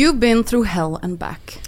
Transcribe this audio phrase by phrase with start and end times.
[0.00, 1.58] You've been through hell and back.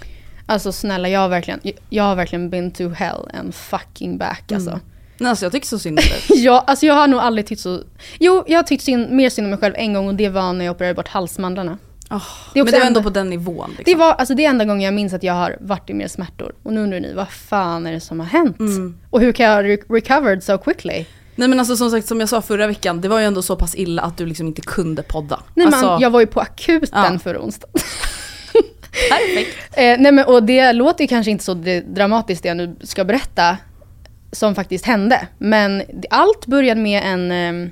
[0.47, 4.81] Alltså snälla, jag har verkligen, jag har verkligen been to hell and fucking back alltså.
[5.19, 6.23] Nej, alltså jag tycker så synd om dig.
[6.45, 7.81] Ja, alltså jag har nog aldrig tyckt så...
[8.19, 10.53] Jo, jag har tyckt synd, mer synd om mig själv en gång och det var
[10.53, 11.79] när jag opererade bort halsmandlarna.
[12.11, 12.23] Oh,
[12.55, 13.69] Det men det var ändå på den nivån.
[13.71, 13.85] Liksom.
[13.87, 16.09] Det var alltså det är enda gången jag minns att jag har varit i mer
[16.09, 16.55] smärtor.
[16.63, 18.61] Och nu undrar ni, vad fan är det som har hänt?
[18.61, 18.99] Mm.
[19.11, 21.05] Och hur kan jag ha re- recovered so quickly?
[21.37, 23.57] Nej men alltså som sagt, som jag sa förra veckan, det var ju ändå så
[23.57, 25.41] pass illa att du liksom inte kunde podda.
[25.55, 27.19] Nej, alltså, man, jag var ju på akuten Ja.
[27.19, 27.73] förra onsdagen.
[29.11, 29.59] Perfekt.
[29.75, 31.55] Eh, nej men, och det låter ju kanske inte så
[31.87, 33.57] dramatiskt det jag nu ska berätta
[34.33, 35.27] som faktiskt hände.
[35.39, 37.71] Men allt började med en um,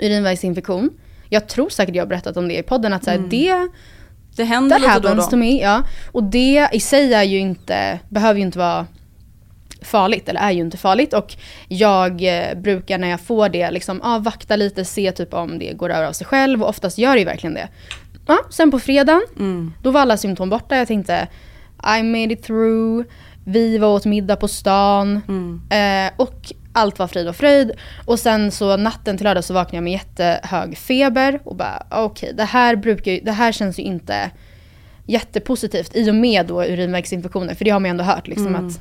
[0.00, 0.90] urinvägsinfektion.
[1.28, 3.68] Jag tror säkert jag har berättat om det i podden att så här, det
[4.36, 5.22] Det händer lite då och då.
[5.22, 5.60] to me.
[5.62, 5.82] Ja.
[6.12, 8.86] Och det i sig är ju inte, behöver ju inte vara
[9.82, 11.12] farligt, eller är ju inte farligt.
[11.12, 11.36] Och
[11.68, 15.90] jag eh, brukar när jag får det liksom avvakta lite, se typ om det går
[15.90, 17.68] över av sig själv och oftast gör det ju verkligen det.
[18.26, 19.72] Ja, sen på fredagen, Mm.
[19.82, 20.76] då var alla symptom borta.
[20.76, 21.28] Jag tänkte
[21.98, 23.04] I made it through.
[23.44, 25.20] Vi var åt middag på stan.
[25.28, 25.60] Mm.
[25.70, 27.72] Eh, och allt var frid och fröjd.
[28.04, 31.40] Och sen så natten till lördag så vaknade jag med jättehög feber.
[31.44, 34.30] Och bara okej, det här brukar ju, det här känns ju inte
[35.06, 37.54] jättepositivt i och med då urinvägsinfektioner.
[37.54, 38.66] För det har man ju ändå hört liksom Mm.
[38.66, 38.80] att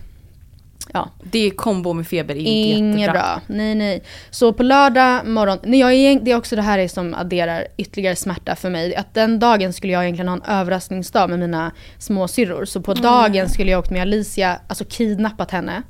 [0.94, 3.22] ja, Det är kombo med feber är inte Inget jättebra.
[3.22, 3.42] bra.
[3.56, 4.04] Nej, nej.
[4.30, 7.68] Så på lördag morgon, nej, jag är, det är också det här är som adderar
[7.78, 8.96] ytterligare smärta för mig.
[8.96, 12.66] Att den dagen skulle jag egentligen ha en överraskningsdag med mina småsyrror.
[12.66, 15.82] Så på dagen skulle jag åkt med Alicia, alltså kidnappat henne.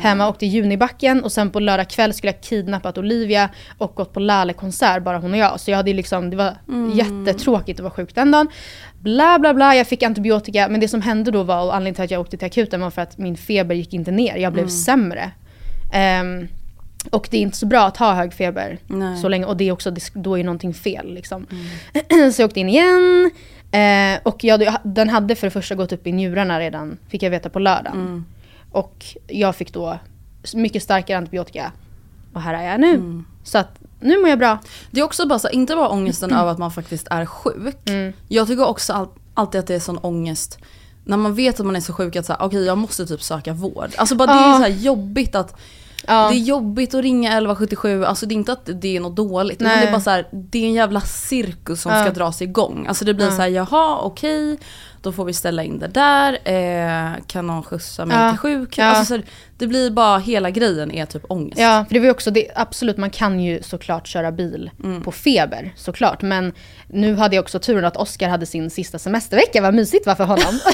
[0.00, 3.48] Hemma åkte Junibacken och sen på lördag kväll skulle jag kidnappat Olivia
[3.78, 5.60] och gått på Lale-konsert, bara hon och jag.
[5.60, 6.54] Så jag hade liksom, det var
[6.94, 8.48] jättetråkigt att vara sjuk den dagen.
[9.00, 10.68] Bla bla bla, jag fick antibiotika.
[10.68, 12.90] Men det som hände då var, och anledningen till att jag åkte till akuten var
[12.90, 14.36] för att min feber gick inte ner.
[14.36, 15.30] Jag blev sämre.
[15.92, 16.48] Ehm,
[17.10, 19.16] och det är inte så bra att ha hög feber Nej.
[19.16, 19.44] så länge.
[19.44, 21.46] Och det är också, då är någonting fel liksom.
[22.32, 23.30] så jag åkte in igen.
[23.70, 27.30] Eh, och jag, den hade för det första gått upp i njurarna redan, fick jag
[27.30, 28.24] veta på lördagen.
[28.70, 29.98] Och jag fick då
[30.54, 31.72] mycket starkare antibiotika.
[32.32, 33.22] Och här är jag nu.
[33.44, 34.58] Så att nu mår jag bra.
[34.90, 37.76] Det är också bara så, inte bara ångesten över att man faktiskt är sjuk.
[38.28, 40.58] Jag tycker också all, alltid att det är sån ångest
[41.04, 43.22] när man vet att man är så sjuk att så här, okej jag måste typ
[43.22, 43.90] söka vård.
[43.96, 45.60] Alltså bara det är så här jobbigt att
[46.06, 46.28] Ja.
[46.30, 49.60] Det är jobbigt att ringa 1177, alltså det är inte att det är något dåligt.
[49.62, 49.80] Utan Nej.
[49.80, 52.02] det är bara så här, det är en jävla cirkus som Ja.
[52.04, 52.86] ska dras igång.
[52.88, 53.32] Alltså det blir Ja.
[53.32, 54.58] så här, jaha okej,
[55.02, 56.32] då får vi ställa in det där.
[56.44, 58.30] Eh, kan någon skjutsa mig Ja.
[58.30, 58.78] till sjukhus?
[58.78, 58.84] Ja.
[58.84, 59.24] Alltså här,
[59.58, 61.60] det blir bara, hela grejen är typ ångest.
[61.60, 64.70] Ja, för det var ju också det, absolut man kan ju såklart köra bil
[65.04, 66.22] på feber såklart.
[66.22, 66.52] Men
[66.88, 70.24] nu hade jag också turen att Oskar hade sin sista semestervecka, vad mysigt var för
[70.24, 70.58] honom.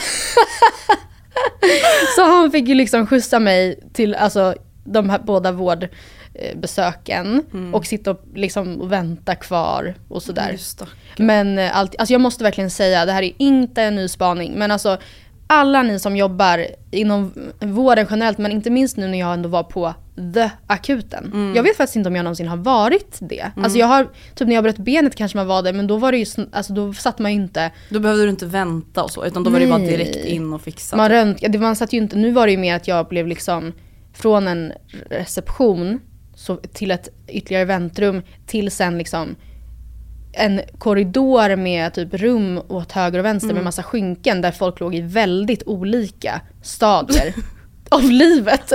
[2.16, 7.42] Så han fick ju liksom skjutsa mig till alltså, de här båda vårdbesöken
[7.72, 10.50] och sitta och, liksom, och vänta kvar och sådär.
[11.18, 14.52] Men eh, allt, alltså jag måste verkligen säga, det här är inte en ny spaning,
[14.58, 14.98] men alltså
[15.46, 19.62] alla ni som jobbar inom vården generellt, men inte minst nu när jag ändå var
[19.62, 19.94] på
[20.34, 21.52] the akuten.
[21.56, 23.50] Jag vet faktiskt inte om jag någonsin har varit det.
[23.56, 26.12] Alltså jag har, typ när jag bröt benet kanske man var det, men då var
[26.12, 29.24] det ju, alltså då satt man ju inte, Då behövde du inte vänta och så,
[29.26, 29.88] utan då var det bara Nej.
[29.90, 30.96] direkt in och fixa.
[30.96, 33.08] man rönt, ja, det- man satt ju inte, nu var det ju mer att jag
[33.08, 33.72] blev liksom
[34.14, 34.72] från en
[35.10, 36.00] reception
[36.34, 39.36] så till ett ytterligare väntrum till sen liksom
[40.32, 44.94] en korridor med typ rum åt höger och vänster med massa skynken där folk låg
[44.94, 47.34] i väldigt olika stadier
[47.88, 48.72] av livet.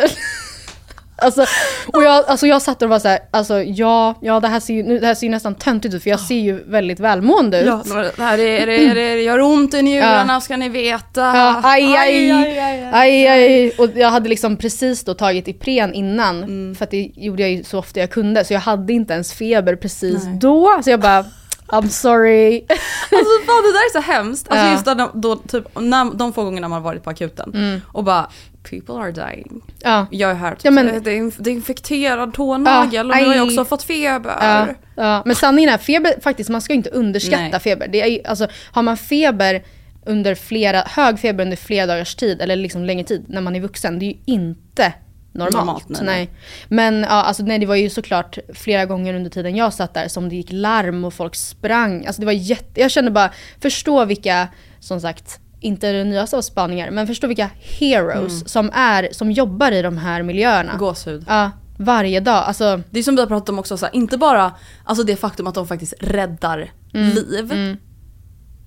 [1.22, 1.46] Alltså,
[1.94, 4.74] och jag, alltså jag satt och var så här, alltså ja, ja det, här ser
[4.74, 7.60] ju, nu- det här ser ju nästan töntigt ut för jag ser ju väldigt välmående
[7.62, 7.66] ut.
[7.68, 7.82] Ja,
[8.18, 11.22] det här är, det, det gör ont i njurarna ska ni veta.
[11.22, 12.60] Ja, aj, aj, aj,
[12.94, 13.70] aj, aj.
[13.78, 16.76] Och jag hade liksom precis då tagit Ipren innan, Mm.
[16.76, 19.34] för att det gjorde jag ju så ofta jag kunde, så jag hade inte ens
[19.34, 20.82] feber precis då.
[20.84, 21.26] Så jag bara,
[21.72, 22.66] I'm sorry.
[23.12, 24.48] Alltså fan det där är så hemskt.
[24.50, 24.72] Alltså Ja.
[24.72, 27.82] just då, då, typ, när, de få gångerna man har varit på akuten Mm.
[27.88, 28.30] och bara
[28.70, 29.62] people are dying.
[29.80, 30.06] Ja.
[30.12, 33.36] Jag är här, typ, Ja, men- det, är, det är infekterad tånagel och nu har
[33.36, 34.36] jag också fått feber.
[34.42, 35.22] Ja, ja.
[35.26, 37.60] Men sanningen är, feber, faktiskt, man ska inte underskatta Nej.
[37.60, 37.88] feber.
[37.88, 39.64] Det är, alltså, har man feber
[40.06, 43.60] under flera, hög feber under flera dagars tid, eller liksom längre tid, när man är
[43.62, 44.94] vuxen, det är ju inte
[45.34, 45.54] normalt.
[45.54, 46.30] Normalt, nej, nej.
[46.68, 50.08] Men ja, alltså, nej, det var ju såklart flera gånger under tiden jag satt där
[50.08, 52.06] som det gick larm och folk sprang.
[52.06, 53.32] Alltså, det var jätte, jag kände bara,
[53.62, 54.48] förstå vilka,
[54.80, 57.50] som sagt, inte det nyaste av spaningar, men förstå vilka
[57.80, 58.46] heroes Mm.
[58.48, 60.76] som, är, som jobbar i de här miljöerna.
[60.78, 61.26] Gåshud.
[61.28, 62.44] Ja, varje dag.
[62.44, 64.52] Alltså, Det är som vi har pratat om också, så här, inte bara
[64.84, 67.10] alltså det faktum att de faktiskt räddar Mm.
[67.10, 67.78] liv.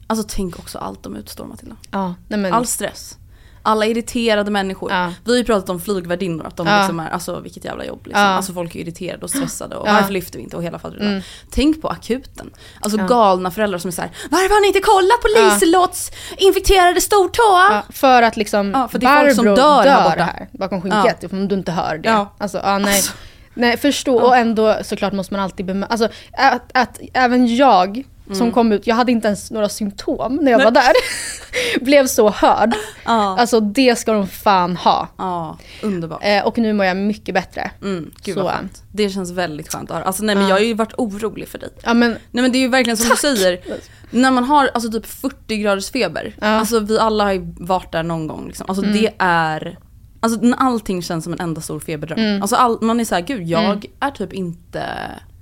[0.07, 1.77] Alltså tänk också allt de utstår Matilda.
[1.91, 3.19] ja, nej men, All stress.
[3.63, 4.93] Alla irriterade människor.
[4.93, 5.13] Ja.
[5.25, 6.79] Vi har ju pratat om flygvärdinnor, att de Ja.
[6.79, 8.23] liksom är, alltså vilket jävla jobb liksom.
[8.23, 8.29] Ja.
[8.29, 9.93] Alltså folk är irriterade och stressade och Ja.
[9.93, 11.09] varför lyfter vi inte och hela faderullan.
[11.11, 11.23] Mm.
[11.51, 12.51] Tänk på akuten.
[12.81, 13.07] Alltså Ja.
[13.07, 17.43] galna föräldrar som är såhär, varför har ni inte kollat på Liselottes infekterade stortå?
[17.43, 20.23] Ja, för att liksom Ja, för det är folk som Barbro dör här borta.
[20.25, 22.09] här bakom skynket, om du inte hör det.
[22.09, 22.35] Ja.
[22.39, 22.95] Alltså, ja, nej.
[22.97, 23.13] Alltså.
[23.55, 24.17] nej, förstå.
[24.17, 25.93] Och ändå såklart måste man alltid bemöta.
[25.93, 28.03] Alltså, att, att även jag
[28.35, 30.93] som kom ut, jag hade inte ens några symptom när jag var där,
[31.85, 32.75] blev så hörd.
[33.05, 33.39] Ja.
[33.39, 35.09] Alltså det ska de fan ha.
[35.19, 36.21] Ja, underbart.
[36.25, 37.71] Eh, och nu mår jag mycket bättre.
[37.83, 38.53] Mm, gud så.
[38.93, 40.05] Det känns väldigt skönt att höra.
[40.07, 40.49] Alltså nej men Ja.
[40.51, 41.69] jag har ju varit orolig för dig.
[41.83, 43.61] Ja, men, Nej men det är ju verkligen som du säger,
[44.11, 46.47] när man har alltså typ 40 graders feber, Ja.
[46.47, 48.67] alltså vi alla har ju varit där någon gång liksom.
[48.69, 49.79] Alltså det är,
[50.21, 52.43] alltså allting känns som en enda stor feberdröm.
[52.43, 54.85] Alltså all, man är såhär, gud jag är typ inte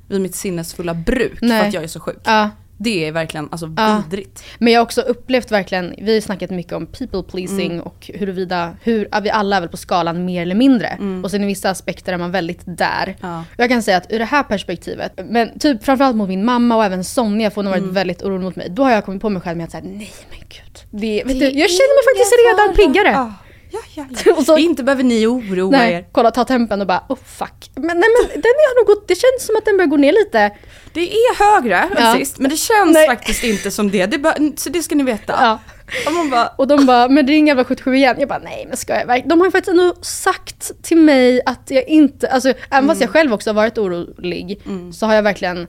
[0.09, 1.69] vid mitt sinnesfulla bruk för Nej.
[1.69, 2.19] att jag är så sjuk.
[2.25, 2.51] ja.
[2.83, 4.03] Det är verkligen alltså Ja.
[4.11, 4.45] vidrigt.
[4.59, 7.81] Men jag har också upplevt verkligen, vi har snackat mycket om people pleasing Mm.
[7.83, 10.87] och huruvida, hur, vi alla är väl på skalan mer eller mindre.
[10.87, 11.25] Mm.
[11.25, 13.17] Och sen i vissa aspekter är man väldigt där.
[13.21, 13.45] Ja.
[13.57, 16.85] Jag kan säga att ur det här perspektivet, men typ framförallt mot min mamma och
[16.85, 17.87] även Sonja för hon har Mm.
[17.89, 18.69] varit väldigt orolig mot mig.
[18.71, 21.01] Då har jag kommit på mig själv med att säga nej men gud.
[21.01, 23.13] Det, vet du, jag känner mig faktiskt redan piggare.
[23.13, 23.35] Ja,
[23.71, 24.07] ja, ja.
[24.27, 24.43] ja.
[24.47, 26.07] Så- Inte behöver ni oroa Nej, er.
[26.13, 27.71] kolla ta tempen och bara oh fuck.
[27.75, 30.13] Men, nej, men den har nog gått, det känns som att den börjar gå ner
[30.13, 30.51] lite.
[30.93, 32.15] Det är högre än Ja.
[32.19, 33.07] sist men det känns Nej.
[33.07, 34.07] faktiskt inte som det.
[34.07, 35.33] det bara, så det ska ni veta.
[35.41, 35.59] Ja.
[36.07, 38.17] Och bara, Och de bara, men det är ingen jävla 77 igen.
[38.19, 39.29] Jag bara, nej men ska jag verkligen?
[39.29, 43.01] De har ju faktiskt ändå sagt till mig att jag inte, alltså även fast Mm.
[43.01, 44.63] jag själv också har varit orolig,
[44.95, 45.67] så har jag verkligen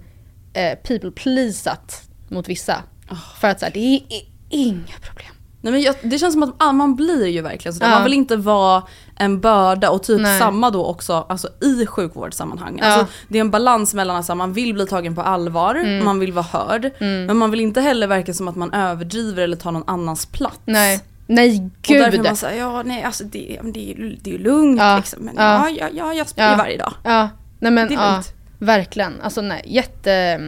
[0.53, 2.83] eh, people pleasat mot vissa.
[3.09, 3.15] Ah.
[3.41, 5.31] För att så här, det är inga problem.
[5.63, 7.87] Nej, men jag, det känns som att ah, man blir ju verkligen sådär.
[7.87, 7.93] Ja.
[7.95, 8.83] Man vill inte vara
[9.15, 10.39] en börda och typ Nej.
[10.39, 12.79] samma då också alltså, i sjukvårdssammanhang.
[12.81, 12.85] Ja.
[12.85, 16.05] Alltså, det är en balans mellan att alltså, man vill bli tagen på allvar, Mm.
[16.05, 16.91] man vill vara hörd.
[16.99, 20.59] Men man vill inte heller verka som att man överdriver eller tar någon annans plats.
[20.65, 22.23] Nej, nej Och därför är gud.
[22.23, 24.97] man såhär, ja nej alltså det, det, är, det är lugnt Ja.
[24.97, 25.23] liksom.
[25.23, 25.69] Men Ja.
[25.69, 26.57] ja, ja, ja jag spelar Ja.
[26.57, 26.93] varje dag.
[27.03, 27.29] Ja,
[27.59, 28.23] nej men Det är ja,
[28.59, 29.21] verkligen.
[29.21, 30.39] Alltså nej, jätte...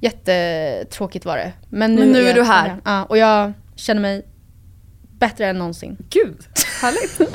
[0.00, 1.52] Jättetråkigt var det.
[1.68, 2.76] Men nu, Men nu är jag du här.
[2.84, 4.26] Ja, och jag känner mig
[5.18, 5.96] bättre än någonsin.
[6.10, 6.38] Gud,
[6.82, 7.20] härligt.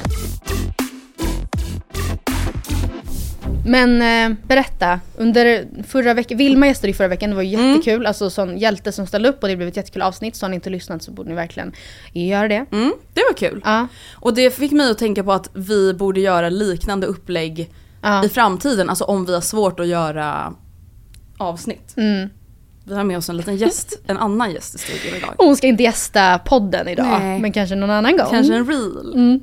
[3.66, 4.02] Men
[4.32, 7.72] eh, berätta, under förra veckan, Vilma gästade i förra veckan, det var Mm.
[7.72, 8.06] jättekul.
[8.06, 10.36] Alltså sån hjälte som ställde upp och det blev ett jättekul avsnitt.
[10.36, 11.74] Så har ni inte lyssnat så borde ni verkligen
[12.14, 12.66] göra det.
[12.72, 13.62] Mm, det var kul.
[13.66, 17.70] Ja, Och det fick mig att tänka på att vi borde göra liknande upplägg
[18.02, 18.26] ja.
[18.26, 20.54] i framtiden, alltså om vi har svårt att göra
[21.38, 21.94] avsnitt.
[21.98, 22.30] Mm.
[22.88, 25.34] Vi har med oss en liten gäst, en annan gäst i studion idag.
[25.38, 27.40] Och Hon ska inte gästa podden idag, Nej.
[27.40, 28.28] men kanske någon annan gång.
[28.30, 29.14] Kanske en reel.
[29.14, 29.40] Mm.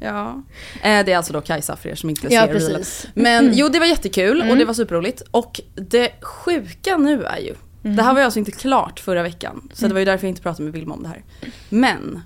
[0.00, 0.42] Ja.
[0.82, 2.84] Eh, det är alltså då Kajsa för er som inte Ja, ser reelen.
[3.14, 4.58] Men jo det var jättekul och Mm.
[4.58, 5.22] det var superroligt.
[5.30, 9.68] Och det sjuka nu är ju, det här var ju alltså inte klart förra veckan.
[9.72, 11.24] Så det var ju därför jag inte pratade med Vilma om det här.
[11.68, 12.20] Men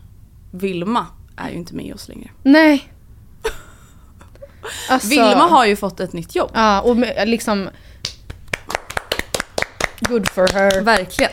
[0.51, 2.31] Vilma är ju inte med oss längre.
[2.43, 2.93] Nej.
[4.91, 6.51] Alltså, Vilma har ju fått ett nytt jobb.
[6.55, 6.97] Ja, och
[7.27, 7.69] liksom...
[10.01, 10.83] Good for her.
[10.83, 11.31] Verkligen.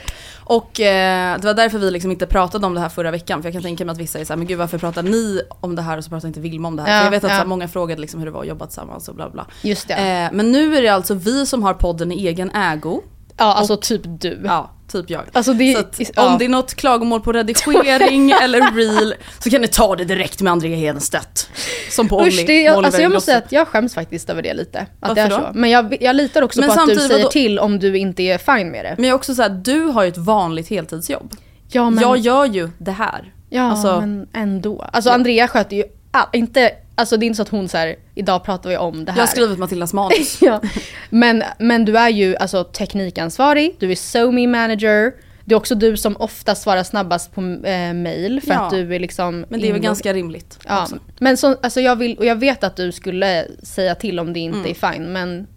[0.50, 3.42] Och eh, det var därför vi liksom inte pratade om det här förra veckan.
[3.42, 5.76] För jag kan tänka mig att vissa är såhär, men gud varför pratar ni om
[5.76, 6.94] det här och så pratar inte Vilma om det här?
[6.94, 7.36] Ja, för jag vet att ja.
[7.36, 9.48] så här, många frågade liksom hur det var att jobba tillsammans och bla bla.
[9.62, 9.94] Just det.
[9.94, 13.02] Eh, men nu är det alltså vi som har podden i egen ägo.
[13.38, 14.42] Ja, alltså typ du.
[14.46, 15.22] Ja, typ jag.
[15.34, 16.32] Alltså det, Så att ja.
[16.32, 20.42] om det är något klagomål på redigering eller reel så kan ni ta det direkt
[20.42, 21.50] med Andrea Hedenstedt.
[21.92, 22.44] Som på Usch, Olli.
[22.44, 24.80] det, jag, alltså jag måste säga att jag skäms faktiskt över det lite.
[24.80, 25.36] Att Varför det är då?
[25.36, 25.50] så.
[25.54, 28.24] Men jag, jag litar också Men på att du säger vadå- till om du inte
[28.24, 28.96] är fine med det.
[28.98, 31.34] Men jag är också såhär, du har ju ett vanligt heltidsjobb.
[31.72, 33.34] Ja men, Jag gör ju det här.
[33.50, 34.90] ja, alltså- men ändå.
[34.94, 37.96] Alltså Andrea sköter ju all, inte, alltså det är inte så att hon så här,
[38.16, 39.20] idag pratar vi om det här.
[39.20, 40.42] Jag har skrivit Matildas manus.
[40.42, 40.62] ja.
[41.10, 45.12] men, men du är ju alltså teknikansvarig, du är SoMe manager.
[45.46, 48.60] Det är också du som ofta svarar snabbast på eh, mail för Ja.
[48.60, 50.60] att du är liksom Men det är väl ganska rimligt.
[50.68, 50.98] Ja, också.
[51.20, 54.40] men så, alltså jag, vill, och jag vet att du skulle säga till om det
[54.40, 54.72] inte Mm.
[54.72, 55.48] är fine, men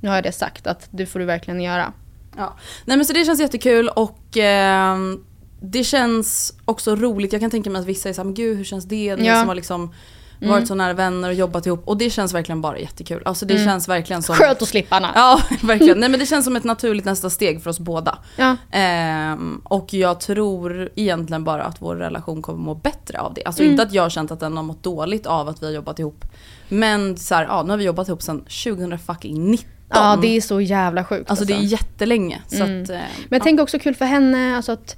[0.00, 1.92] nu har jag det sagt att det får du verkligen göra.
[2.36, 2.56] Ja.
[2.84, 5.24] Nej men så det känns jättekul och ehm,
[5.60, 7.32] det känns också roligt.
[7.32, 9.16] Jag kan tänka mig att vissa är såhär, men gud hur känns det?
[9.16, 9.40] Ni Ja.
[9.40, 9.94] som har liksom
[10.40, 11.82] varit så nära vänner och jobbat ihop.
[11.88, 13.22] Och det känns verkligen bara jättekul.
[13.24, 14.34] Alltså det känns verkligen som...
[14.34, 15.12] Skönt att slippa Anna.
[15.14, 15.98] Ja, verkligen.
[16.00, 18.18] Nej men det känns som ett naturligt nästa steg för oss båda.
[18.36, 18.56] Ja.
[18.70, 23.44] Ehm, och jag tror egentligen bara att vår relation kommer må bättre av det.
[23.44, 25.72] Alltså inte att jag har känt att den har mått dåligt av att vi har
[25.72, 26.24] jobbat ihop.
[26.68, 29.70] Men så här, ja nu har vi jobbat ihop sedan 2019.
[29.88, 31.30] Ja, det är så jävla sjukt.
[31.30, 32.42] Alltså det är jättelänge.
[32.46, 34.96] Så att, eh, Men jag tänker också kul för henne, alltså att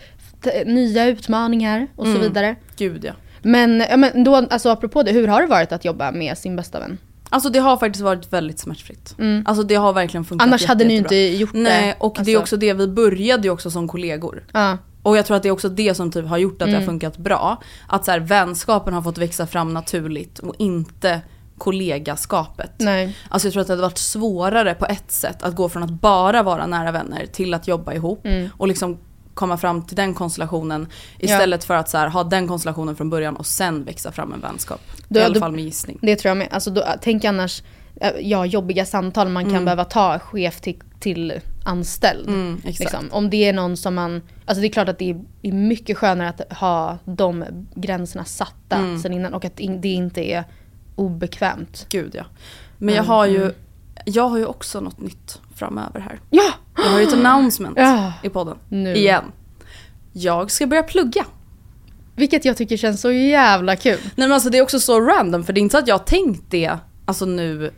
[0.66, 2.16] nya utmaningar och Mm.
[2.16, 2.56] så vidare.
[2.76, 3.12] Gud ja.
[3.42, 6.56] Men, ja, men då, alltså apropå det, hur har det varit att jobba med sin
[6.56, 6.98] bästa vän?
[7.30, 9.14] Alltså det har faktiskt varit väldigt smärtfritt.
[9.44, 10.50] Alltså det har verkligen funkat Mm.
[10.52, 11.16] Annars jätte, hade ni ju jättebra.
[11.18, 11.58] inte gjort det.
[11.58, 14.44] Nej och det är Alltså, också det, vi började ju också som kollegor.
[14.52, 14.78] Ja.
[15.02, 16.72] Och jag tror att det är också det som typ har gjort att Mm.
[16.72, 17.62] det har funkat bra.
[17.86, 21.20] Att så här, vänskapen har fått växa fram naturligt och inte
[21.58, 22.72] kollegaskapet.
[22.78, 23.16] Nej.
[23.28, 25.90] Alltså jag tror att det hade varit svårare på ett sätt att gå från att
[25.90, 28.26] bara vara nära vänner till att jobba ihop.
[28.26, 28.48] Mm.
[28.56, 28.98] Och liksom
[29.38, 30.86] komma fram till den konstellationen
[31.18, 34.40] istället för att så här, ha den konstellationen från början och sen växa fram en
[34.40, 34.80] vänskap.
[35.08, 35.98] Då- I alla fall med gissning.
[36.02, 36.48] Det tror jag med.
[36.50, 37.62] Alltså då, tänk annars,
[38.00, 39.64] eh, ja jobbiga samtal man kan Mm.
[39.64, 41.32] behöva ta chef till, till
[41.64, 42.28] anställd.
[42.28, 42.60] Mm.
[42.64, 43.08] Liksom.
[43.10, 45.10] Om det är någon som man, alltså det är klart att det
[45.42, 48.98] är, mycket skönare att ha de gränserna satta Mm.
[48.98, 50.44] sen innan och att det inte är
[50.96, 51.86] obekvämt.
[51.88, 52.24] Gud ja.
[52.78, 53.52] Men jag har ju,
[54.04, 56.20] jag har ju också något nytt framöver här.
[56.30, 56.52] Ja!
[56.76, 58.12] Jag har ju ett announcement Ja.
[58.22, 58.56] i podden.
[58.68, 58.96] Nu.
[58.96, 59.24] Igen.
[60.12, 61.24] Jag ska börja plugga.
[62.16, 63.98] Vilket jag tycker känns så jävla kul.
[64.02, 65.94] Nej men alltså det är också så random för det är inte så att jag
[65.98, 67.70] har tänkt det alltså nu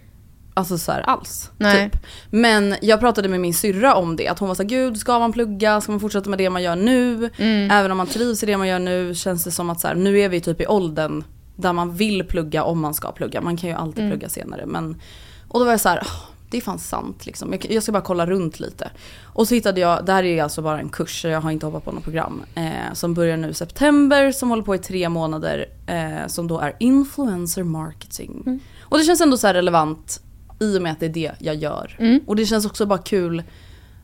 [0.54, 1.50] Alltså så här alls.
[1.58, 1.90] Nej.
[1.90, 2.02] Typ.
[2.30, 4.28] Men jag pratade med min syrra om det.
[4.28, 5.80] Att hon var så här, gud ska man plugga?
[5.80, 7.30] Ska man fortsätta med det man gör nu?
[7.36, 7.70] Mm.
[7.70, 9.94] Även om man trivs i det man gör nu känns det som att så här,
[9.94, 11.24] nu är vi typ i åldern
[11.56, 13.40] där man vill plugga om man ska plugga.
[13.40, 14.10] Man kan ju alltid Mm.
[14.10, 14.66] plugga senare.
[14.66, 15.00] Men,
[15.48, 16.12] och då var jag så här, "Åh,
[16.50, 17.52] det är fan sant liksom.
[17.52, 18.90] Jag, jag ska bara kolla runt lite.
[19.22, 21.84] Och så hittade jag, det här är alltså bara en kurs, jag har inte hoppat
[21.84, 22.42] på något program.
[22.54, 25.66] Eh, som börjar nu i september, som håller på i tre månader.
[25.86, 28.42] Eh, som då är influencer marketing.
[28.46, 28.60] Mm.
[28.80, 30.20] Och det känns ändå så här relevant
[30.60, 31.96] i och med att det är det jag gör.
[31.98, 32.20] Mm.
[32.26, 33.42] Och det känns också bara kul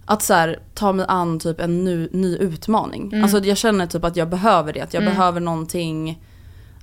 [0.04, 3.02] att så här, ta mig an typ en ny, ny utmaning.
[3.12, 3.22] Mm.
[3.22, 4.80] Alltså jag känner typ att jag behöver det.
[4.80, 6.22] Att jag behöver någonting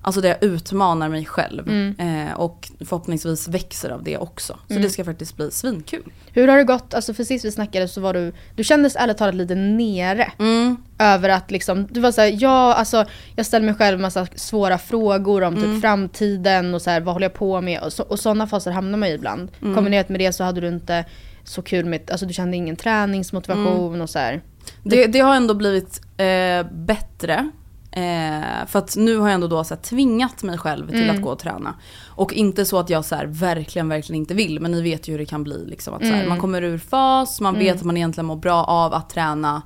[0.06, 1.68] Alltså där jag utmanar mig själv.
[1.68, 1.96] Mm.
[2.28, 4.60] Eh, och förhoppningsvis växer av det också.
[4.68, 6.04] Så det ska faktiskt bli svinkul.
[6.32, 6.94] Hur har det gått?
[6.94, 10.32] Alltså för sist vi snackade så var du, du kändes ärligt talat lite nere.
[10.40, 10.78] Mm.
[11.00, 13.06] Över att liksom, du var såhär, ja alltså
[13.36, 15.82] jag ställer mig själv massa svåra frågor om typ Mm.
[15.82, 17.82] framtiden och så här, vad håller jag på med?
[17.82, 19.52] Och, så, och sådana faser hamnar man i ibland.
[19.62, 19.76] Mm.
[19.76, 21.06] Kombinerat med det så hade du inte
[21.44, 24.42] så kul med, alltså du kände ingen träningsmotivation och så här.
[24.84, 27.52] Det, det har ändå blivit eh, bättre.
[27.96, 31.16] Eh, för att nu har jag ändå då så här, tvingat mig själv till Mm.
[31.16, 31.76] att gå och träna.
[32.08, 34.60] Och inte så att jag så här, verkligen, verkligen inte vill.
[34.60, 35.66] Men ni vet ju hur det kan bli.
[35.66, 36.20] Liksom, att, så Mm.
[36.20, 39.62] här, man kommer ur fas, man vet att man egentligen mår bra av att träna.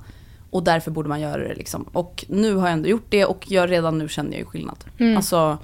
[0.50, 1.54] Och därför borde man göra det.
[1.54, 1.82] Liksom.
[1.92, 4.84] Och nu har jag ändå gjort det och jag, redan nu känner jag ju skillnad.
[4.98, 5.16] Mm.
[5.16, 5.58] Alltså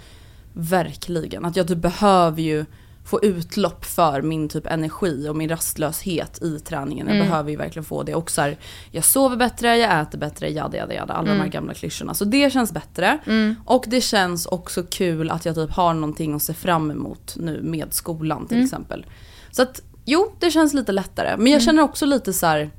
[0.53, 1.45] verkligen.
[1.45, 2.65] Att jag typ behöver ju
[3.05, 7.09] få utlopp för min typ energi och min rastlöshet i träningen.
[7.09, 8.15] Jag behöver ju verkligen få det.
[8.15, 8.59] Och så här,
[8.91, 11.15] jag sover bättre, jag äter bättre, jada jada jada.
[11.15, 12.15] Alla de här gamla klyschorna.
[12.15, 13.19] Så det känns bättre.
[13.65, 17.63] Och det känns också kul att jag typ har någonting att se fram emot nu
[17.63, 19.07] med skolan till exempel.
[19.51, 21.37] Så att jo, det känns lite lättare.
[21.37, 22.71] Men jag känner också lite så här.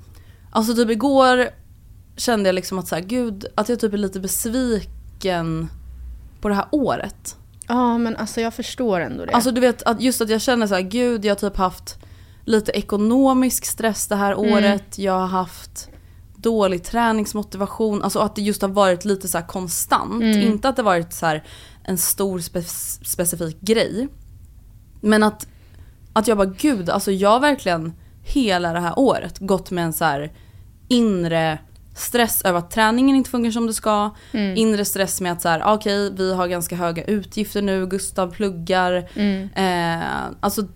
[0.52, 1.50] Alltså typ igår
[2.18, 5.70] kände jag liksom att så här, gud, att jag typ är lite besviken
[6.42, 7.38] på det här året.
[7.68, 9.32] Ja men alltså jag förstår ändå det.
[9.32, 11.98] Alltså du vet, att just att jag känner så här, gud jag har typ haft
[12.46, 14.98] lite ekonomisk stress det här året.
[14.98, 15.90] Jag har haft
[16.36, 18.04] dålig träningsmotivation.
[18.04, 20.24] Alltså att det just har varit lite så konstant.
[20.24, 21.40] Inte att det varit så
[21.84, 24.08] en stor spe- specifik grej.
[25.02, 25.48] Men att,
[26.14, 27.94] att jag bara gud, alltså jag har verkligen
[28.24, 30.28] hela det här året gått med en så
[30.88, 31.60] inre
[31.96, 34.16] stress över att träningen inte funkar som det ska.
[34.56, 38.32] Inre stress med att så här, ah, okej vi har ganska höga utgifter nu, Gustav
[38.32, 39.10] pluggar.
[39.56, 40.68] Eh, alltså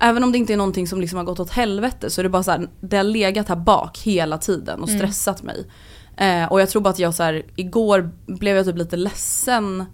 [0.00, 2.28] även om det inte är någonting som liksom har gått åt helvete så är det
[2.28, 5.66] bara så här, det har legat här bak hela tiden och stressat mig.
[6.16, 9.84] Eh, och jag tror bara att jag så här, igår blev jag typ lite ledsen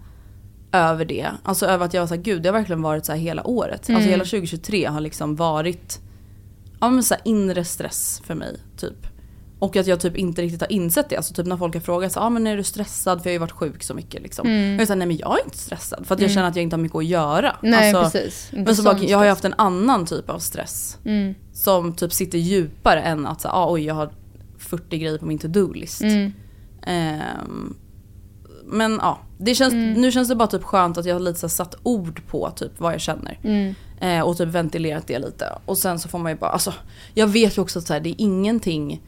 [0.71, 1.27] över det.
[1.43, 3.89] Alltså över att jag var såhär, gud det har verkligen varit så här hela året.
[3.89, 5.99] Alltså hela 2023 har liksom varit
[6.79, 8.57] ja, men så här inre stress för mig.
[8.77, 9.07] typ.
[9.59, 11.15] Och att jag typ inte riktigt har insett det.
[11.15, 13.23] Alltså typ när folk har frågat så, ah, men är du stressad?
[13.23, 14.47] För jag har ju varit sjuk så mycket liksom.
[14.47, 14.79] Mm.
[14.79, 16.07] Jag såhär, nej men jag är inte stressad.
[16.07, 17.55] För att jag känner att jag inte har mycket att göra.
[17.61, 18.49] Nej, alltså, precis.
[18.53, 20.97] Inte Men så bara, jag har ju haft en annan typ av stress.
[21.05, 21.35] Mm.
[21.53, 24.09] Som typ sitter djupare än att så, ah, oj jag har
[24.57, 26.01] 40 grejer på min to-do-list.
[26.01, 26.33] Mm.
[26.81, 27.75] Ehm,
[28.65, 29.93] men ja, det känns, Mm.
[29.93, 32.71] nu känns det bara typ skönt att jag har lite så satt ord på typ
[32.79, 33.39] vad jag känner.
[33.43, 33.75] Mm.
[34.01, 35.57] Eh, och typ ventilerat det lite.
[35.65, 36.73] Och sen så får man ju bara, alltså
[37.13, 39.01] jag vet ju också att det är ingenting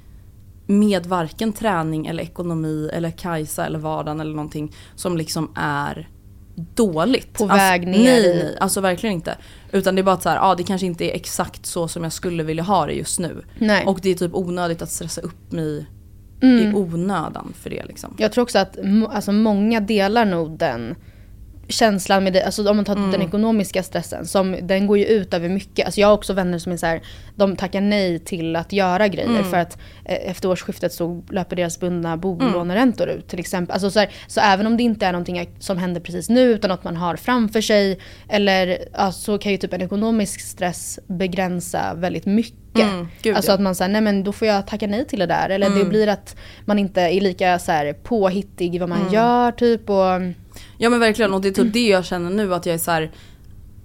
[0.70, 6.10] med varken träning eller ekonomi eller Kajsa eller vardagen eller någonting som liksom är
[6.76, 7.34] dåligt.
[7.34, 9.38] På alltså, väg ner Nej, nej, alltså verkligen inte.
[9.72, 12.04] Utan det är bara att så här, ja det kanske inte är exakt så som
[12.04, 13.44] jag skulle vilja ha det just nu.
[13.58, 13.86] Nej.
[13.86, 15.86] Och det är typ onödigt att stressa upp mig
[16.42, 16.72] Mm.
[16.72, 18.16] i onödan för det liksom.
[18.18, 18.78] Jag tror också att
[19.10, 20.96] alltså, många delar nog den
[21.70, 23.12] känslan med det, alltså om man tar Mm.
[23.12, 25.86] den ekonomiska stressen, som, den går ju ut över mycket.
[25.86, 27.02] Alltså jag har också vänner som är så här,
[27.36, 29.44] de tackar nej till att göra grejer Mm.
[29.44, 33.74] för att eh, efter årsskiftet så löper deras bundna bolåneräntor ut till exempel.
[33.74, 36.70] Alltså så, här, så även om det inte är någonting som händer precis nu utan
[36.70, 38.00] något man har framför sig,
[38.30, 42.60] eller ja, så kan ju typ en ekonomisk stress begränsa väldigt mycket.
[42.76, 43.56] Mm, gud, alltså ja.
[43.56, 45.50] att man säger nej men då får jag tacka nej till det där.
[45.50, 46.36] Eller det blir att
[46.66, 49.90] man inte är lika så här, påhittig i vad man gör typ.
[49.90, 50.22] Och,
[50.82, 52.92] Ja men verkligen och det är typ det jag känner nu att jag är så
[52.92, 53.12] här.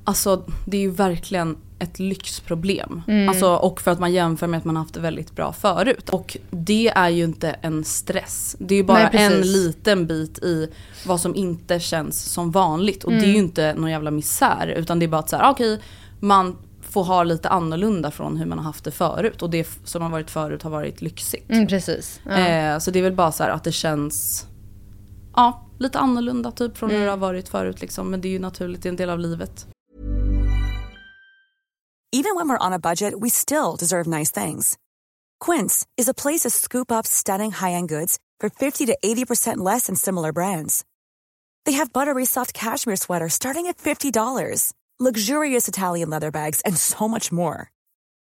[0.05, 3.03] Alltså det är ju verkligen ett lyxproblem.
[3.29, 6.09] Alltså, och för att man jämför med att man haft det väldigt bra förut.
[6.09, 8.57] Och det är ju inte en stress.
[8.59, 10.69] Det är ju bara Nej, en liten bit i
[11.07, 13.05] vad som inte känns som vanligt.
[13.05, 15.51] Och det är ju inte någon jävla misär utan det är bara att så här,
[15.51, 15.81] okej
[16.21, 16.57] man
[16.91, 19.43] får ha lite annorlunda från hur man har haft det förut.
[19.43, 21.51] Och det som har varit förut har varit lyxigt.
[21.51, 22.21] mm, precis.
[22.25, 22.39] Ja.
[22.39, 24.47] Eh, så det är väl bara så här att det känns
[25.37, 27.05] ja, lite annorlunda typ från hur Mm.
[27.07, 28.11] det har varit förut liksom.
[28.11, 29.67] Men det är ju naturligt, det är en del av livet.
[32.13, 34.77] Even when we're on a budget, we still deserve nice things.
[35.41, 39.87] Quince is a place to scoop up stunning high-end goods for 50 to 80% less
[39.87, 40.85] than similar brands.
[41.65, 47.09] They have buttery soft cashmere sweaters starting at $50, luxurious Italian leather bags, and so
[47.09, 47.73] much more.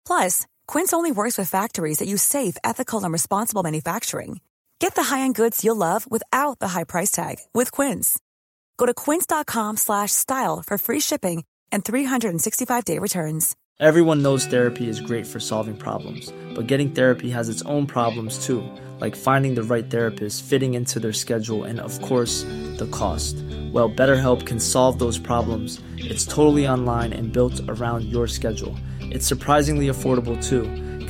[0.07, 4.39] Plus, Quince only works with factories that use safe, ethical, and responsible manufacturing.
[4.79, 8.19] Get the high-end goods you'll love without the high price tag with Quince.
[8.77, 13.55] Go to quince.com slash style for free shipping and 365-day returns.
[13.79, 18.45] Everyone knows therapy is great for solving problems, but getting therapy has its own problems
[18.45, 18.63] too,
[19.01, 22.43] like finding the right therapist, fitting into their schedule, and of course,
[22.77, 23.35] the cost.
[23.73, 25.81] Well, BetterHelp can solve those problems.
[25.97, 28.77] It's totally online and built around your schedule.
[29.01, 30.61] It's surprisingly affordable too.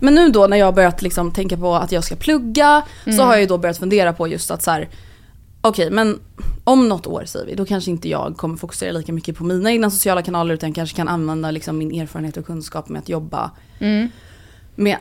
[0.00, 2.82] Men nu då när jag har börjat liksom tänka på att jag ska plugga
[3.16, 4.88] så har jag då börjat fundera på just att så här.
[5.60, 6.18] Okej men
[6.64, 9.70] om något år säger vi, då kanske inte jag kommer fokusera lika mycket på mina
[9.70, 13.50] egna sociala kanaler utan kanske kan använda liksom min erfarenhet och kunskap med att jobba
[14.74, 14.96] med,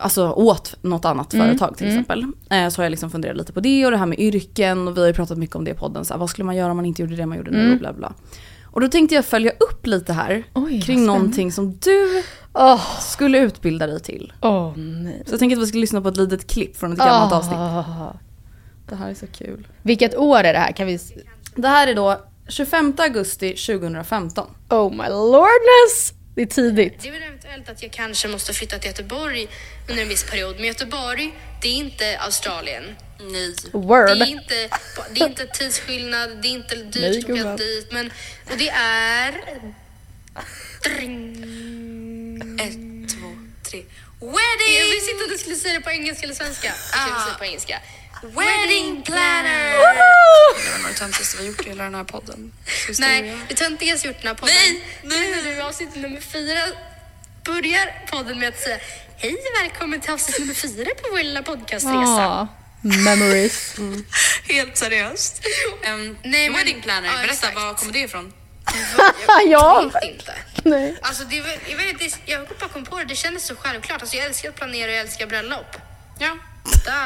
[0.00, 2.24] alltså åt något annat företag till exempel.
[2.50, 4.96] Eh, så har jag liksom funderat lite på det och det här med yrken och
[4.96, 6.04] vi har ju pratat mycket om det i podden.
[6.04, 7.78] Så här, vad skulle man göra om man inte gjorde det man gjorde nu och
[7.78, 8.12] bla bla.
[8.74, 12.22] Och då tänkte jag följa upp lite här Oj, kring någonting som du
[12.54, 14.32] Åh, skulle utbilda dig till.
[14.76, 15.22] nej.
[15.26, 17.58] Så jag tänkte att vi skulle lyssna på ett litet klipp från ett gammalt avsnitt.
[18.88, 19.68] Det här är så kul.
[19.82, 20.72] Vilket år är det här?
[20.72, 20.98] Kan vi...
[21.54, 24.46] Det här är då 25 augusti 2015.
[24.70, 26.12] Oh my lordness!
[26.34, 27.02] Det är tidigt.
[27.02, 29.48] Det är väl eventuellt att jag kanske måste flytta till Göteborg
[29.88, 30.56] under en viss period.
[30.56, 32.96] Men Göteborg, det är inte Australien.
[33.20, 33.54] Nej.
[33.72, 34.06] Word.
[34.06, 34.68] Det är inte,
[35.10, 37.92] det är inte tidsskillnad, det är inte Nej, dyrt att åka dit.
[37.92, 38.12] Men,
[38.50, 39.34] och det är...
[40.84, 41.44] Dring.
[42.60, 43.28] Ett, två,
[43.70, 43.82] tre.
[44.20, 46.68] Nej, jag visste inte att du skulle säga det på engelska eller svenska.
[46.68, 47.80] Okej, vi säger på engelska.
[48.32, 49.72] Wedding planner!
[50.82, 52.52] Nog det töntigaste vi har gjort i hela den här podden.
[52.98, 54.54] Nej, det töntigaste jag gjort i den här podden.
[54.54, 56.60] Nej, Nu när du avsnitt nummer fyra
[57.44, 58.78] börjar podden med att säga
[59.16, 61.88] Hej välkommen till avsnitt nummer fyra på vår lilla podcastresa.
[61.92, 62.48] Ja,
[62.82, 63.74] memories.
[64.48, 65.42] Helt seriöst.
[65.88, 67.56] Um, Nej, men- wedding planner, ja, berätta exakt.
[67.56, 68.32] var kommer det ifrån?
[69.28, 70.34] ja, Jag vet inte.
[70.64, 70.98] nej.
[71.02, 71.36] Alltså, det,
[71.68, 74.00] jag, vet, jag bara kom på det, det kändes så självklart.
[74.00, 75.76] Alltså, jag älskar att planera och jag älskar bröllop.
[76.18, 76.36] Ja.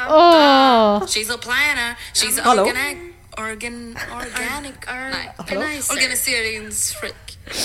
[0.08, 1.02] Åh.
[1.06, 2.62] She's a planner, she's a Hallå?
[2.62, 2.98] organic,
[3.36, 4.76] organ, organic.
[5.38, 5.92] Organizer.
[5.92, 7.14] Organiseringsfreak.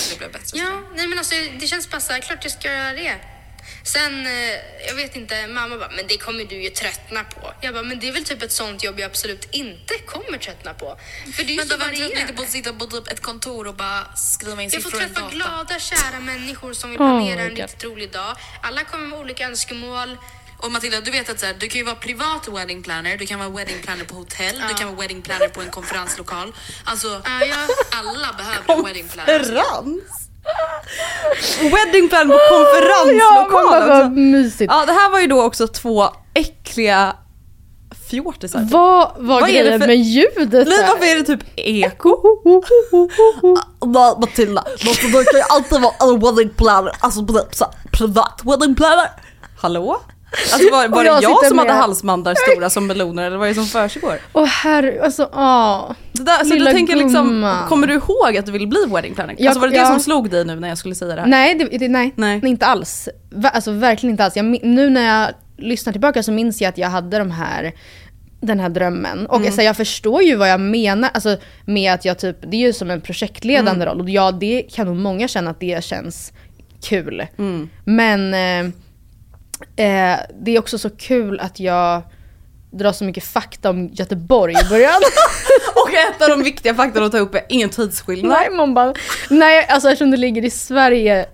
[0.09, 0.57] Det blev bättre.
[0.57, 3.15] Ja, nej men alltså det känns bara så här, klart jag ska göra det.
[3.83, 4.31] Sen, eh,
[4.87, 7.53] jag vet inte, mamma bara, men det kommer du ju tröttna på.
[7.61, 10.73] Jag bara, men det är väl typ ett sånt jobb jag absolut inte kommer tröttna
[10.73, 10.97] på.
[11.35, 12.33] För det är ju Men så då du inte varierande.
[12.33, 15.03] på att sitta på typ ett kontor och bara skriva in Jag får siffror i
[15.03, 15.35] en träffa data?
[15.35, 17.57] glada, kära människor som vill Oh planera my en God.
[17.57, 18.35] riktigt rolig dag.
[18.61, 20.17] Alla kommer med olika önskemål.
[20.63, 23.25] Och Matilda, du vet att så här, du kan ju vara privat wedding planner, du
[23.25, 26.53] kan vara wedding planner på hotell, du kan vara wedding planner på en konferenslokal.
[26.85, 27.55] Alltså, Ja,
[27.99, 29.39] alla behöver en wedding planner.
[29.39, 30.03] Konferens?
[31.61, 34.09] Wedding plan på Ja, konferenslokal vad också.
[34.09, 34.71] mysigt.
[34.73, 37.15] Ja, det här var ju då också två äckliga
[38.09, 38.67] fjortisar.
[38.71, 40.87] Vad var Vad är det grejen för- med ljudet Nej, där?
[40.87, 42.17] Varför är det typ eko?
[43.85, 48.75] Nej Matilda, alltså, det kan ju alltid vara en wedding planner, alltså här, privat wedding
[48.75, 49.09] planner.
[49.61, 50.01] Hallå?
[50.53, 53.47] Alltså var, var det jag jag som hade med- halsmandlar stora som meloner eller vad
[53.47, 54.19] är det som försiggår?
[54.33, 55.91] Åh herre, alltså åh.
[56.17, 59.15] Så, där, så Lilla du tänker liksom, kommer du ihåg att du vill bli wedding
[59.15, 59.35] planner?
[59.37, 59.85] Jag- alltså var det det ja.
[59.87, 61.27] som slog dig nu när jag skulle säga det här?
[61.27, 62.41] Nej, det, det, nej, Nej.
[62.43, 63.09] inte alls.
[63.53, 64.35] Alltså verkligen inte alls.
[64.35, 67.73] Jag, nu när jag lyssnar tillbaka så minns jag att jag hade de här
[68.41, 69.25] den här drömmen.
[69.25, 72.61] Och alltså, jag förstår ju vad jag menar alltså, med att jag typ, det är
[72.61, 74.01] ju som en projektledande roll.
[74.01, 76.33] Och ja, det kan nog många känna att det känns
[76.83, 77.25] kul.
[77.85, 78.73] Men eh,
[79.75, 82.01] eh, det är också så kul att jag
[82.71, 85.01] drar så mycket fakta om Göteborg i början.
[85.75, 88.31] Och ett av de viktiga faktorna att ta upp är ingen tidsskillnad.
[88.39, 88.93] nej, man bara,
[89.29, 91.25] nej alltså eftersom det ligger i Sverige.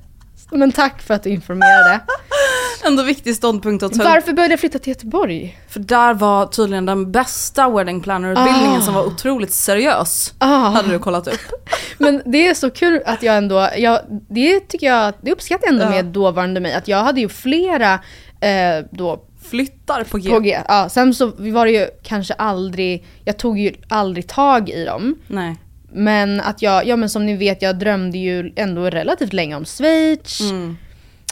[0.51, 1.99] Men tack för att du informerade.
[2.85, 4.03] Ändå viktig ståndpunkt att ta.
[4.03, 5.59] Varför började jag flytta till Göteborg?
[5.69, 8.81] För där var tydligen den bästa wedding planner-utbildningen Ah.
[8.81, 10.33] som var otroligt seriös.
[10.37, 10.47] Ah.
[10.69, 11.39] Hade du kollat upp.
[11.97, 15.73] Men det är så kul att jag ändå, jag, det tycker jag, det uppskattar jag
[15.73, 15.89] ändå Ja.
[15.89, 16.73] med dåvarande mig.
[16.73, 17.93] Att jag hade ju flera
[18.41, 20.29] eh, då Flyttar på G.
[20.29, 20.59] på G.
[20.67, 25.15] Ja, sen så var det ju kanske aldrig, jag tog ju aldrig tag i dem.
[25.27, 25.55] Nej.
[25.93, 29.65] Men att jag, ja men som ni vet, jag drömde ju ändå relativt länge om
[29.65, 30.77] Schweiz, Mm.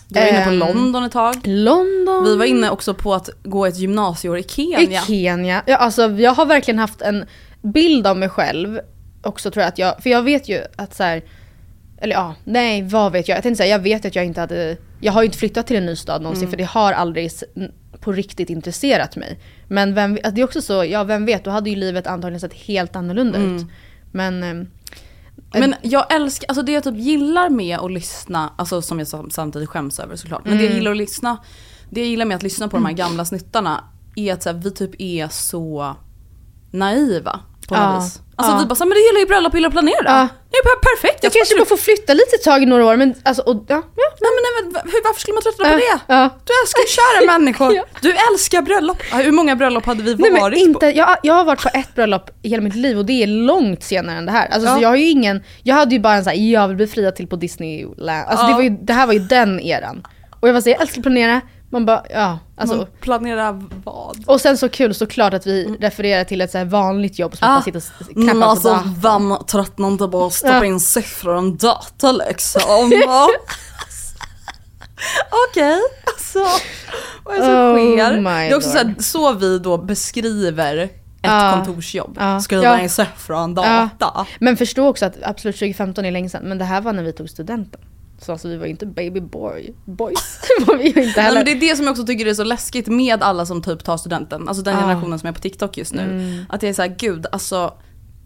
[0.10, 1.36] Du var inne på Ehm, London ett tag.
[1.44, 2.26] London.
[2.26, 4.80] Vi var inne också på att gå ett gymnasieår i Kenya.
[5.02, 5.64] I Kenya.
[5.66, 7.26] Ja, alltså, jag har verkligen haft en
[7.62, 8.80] bild av mig själv
[9.22, 11.22] också tror jag att jag, för jag vet ju att så här,
[12.02, 13.36] eller ja, nej vad vet jag?
[13.38, 15.78] Jag tänkte säga, jag vet att jag inte hade, jag har ju inte flyttat till
[15.78, 16.52] en ny stad någonsin Mm.
[16.52, 17.32] för det har aldrig
[18.00, 19.40] på riktigt intresserat mig.
[19.68, 22.40] Men vem, alltså, det är också så, ja vem vet, då hade ju livet antagligen
[22.40, 23.66] sett helt annorlunda ut.
[24.12, 24.68] Men ehm,
[25.54, 29.30] Men jag älskar, alltså det jag typ gillar med att lyssna, alltså som jag sam-
[29.30, 30.46] samtidigt skäms över såklart.
[30.46, 30.78] Men det jag Mm.
[30.78, 31.38] gillar att lyssna,
[31.90, 33.84] det jag gillar med att lyssna på de här gamla snittarna
[34.16, 35.96] är att så här, vi typ är så
[36.72, 38.22] naiva på något Ja, vis.
[38.40, 38.60] Alltså ja.
[38.60, 40.06] vi bara så men det gillar ju bröllop, gillar att planera.
[40.06, 40.28] Ja.
[40.52, 41.24] Det är per- perfekt.
[41.24, 44.08] Jag kanske bara får flytta lite tag i några år men alltså, och, ja, ja.
[44.24, 46.00] Nej men nej, hur, varför skulle man tröttna på det?
[46.16, 46.30] ja.
[46.48, 47.74] Du älskar kära människor.
[47.78, 47.84] Ja.
[48.02, 48.98] Du älskar bröllop.
[49.14, 50.98] Hur många bröllop hade vi Nej, men varit inte, på?
[50.98, 53.84] jag, jag har varit på ett bröllop i hela mitt liv och det är långt
[53.84, 54.48] senare än det här.
[54.48, 56.78] Alltså, så jag har ju ingen, jag hade ju bara en sån här, jag vill
[56.78, 58.28] bli friad till på Disneyland.
[58.30, 60.04] Alltså, det, var ju, det här var ju den eran.
[60.40, 61.42] Och jag var så jag älskar att planera.
[61.70, 62.40] Man bara, ja.
[62.58, 64.24] Alltså, Man planerar vad?
[64.26, 67.48] och sen så kul såklart att vi refererar till ett så här vanligt jobb som
[67.48, 69.00] att bara sitta och knappa Men på alltså datorn.
[69.02, 72.62] vem tröttnar inte bara att stoppa in siffror i en data liksom?
[75.50, 76.40] Okej, alltså
[77.24, 78.22] vad är det som Oh sker?
[78.22, 81.52] Det är också så, här, så vi då beskriver ett Ja.
[81.66, 82.18] kontorsjobb.
[82.20, 82.40] Ja.
[82.40, 82.80] Skriva Ja.
[82.80, 83.90] in siffror i en data.
[84.00, 84.26] Ja.
[84.40, 87.14] Men förstå också att absolut 2015 är länge sedan, men det här var när vi
[87.14, 87.82] tog studenten.
[88.22, 90.40] Så alltså vi var inte baby boy, boys.
[90.68, 91.36] var vi inte Nej, heller.
[91.38, 93.84] men det är det som jag också tycker är så läskigt med alla som typ
[93.84, 94.82] tar studenten, alltså den Ja.
[94.82, 96.02] generationen som är på TikTok just nu.
[96.02, 96.46] Mm.
[96.50, 97.74] Att det är så här, gud alltså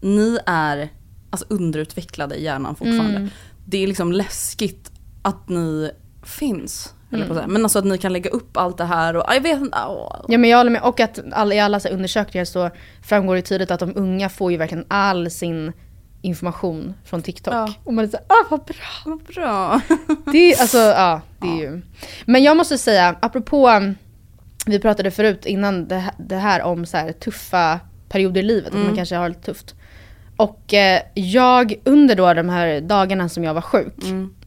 [0.00, 0.88] ni är
[1.30, 3.16] alltså, underutvecklade i hjärnan fortfarande.
[3.16, 3.28] Mm.
[3.66, 4.90] Det är liksom läskigt
[5.22, 5.90] att ni
[6.22, 6.94] finns.
[7.12, 7.50] Mm.
[7.52, 9.78] Men alltså att ni kan lägga upp allt det här och jag vet inte.
[9.78, 10.82] Ja men jag håller med.
[10.82, 12.70] Och att all, i alla så undersökningar så
[13.02, 15.72] framgår det tydligt att de unga får ju verkligen all sin
[16.22, 17.54] information från TikTok.
[17.54, 17.74] Ja.
[17.84, 18.76] Och man är såhär, ah vad bra.
[19.04, 19.80] Vad bra.
[20.32, 21.82] Det är, alltså, ja, det är ju.
[22.26, 23.94] Men jag måste säga, apropå, um,
[24.66, 28.74] vi pratade förut innan det, här- det här om så här tuffa perioder i livet,
[28.74, 29.74] att man kanske har det tufft.
[30.36, 33.94] Och eh, jag, under då de här dagarna som jag var sjuk,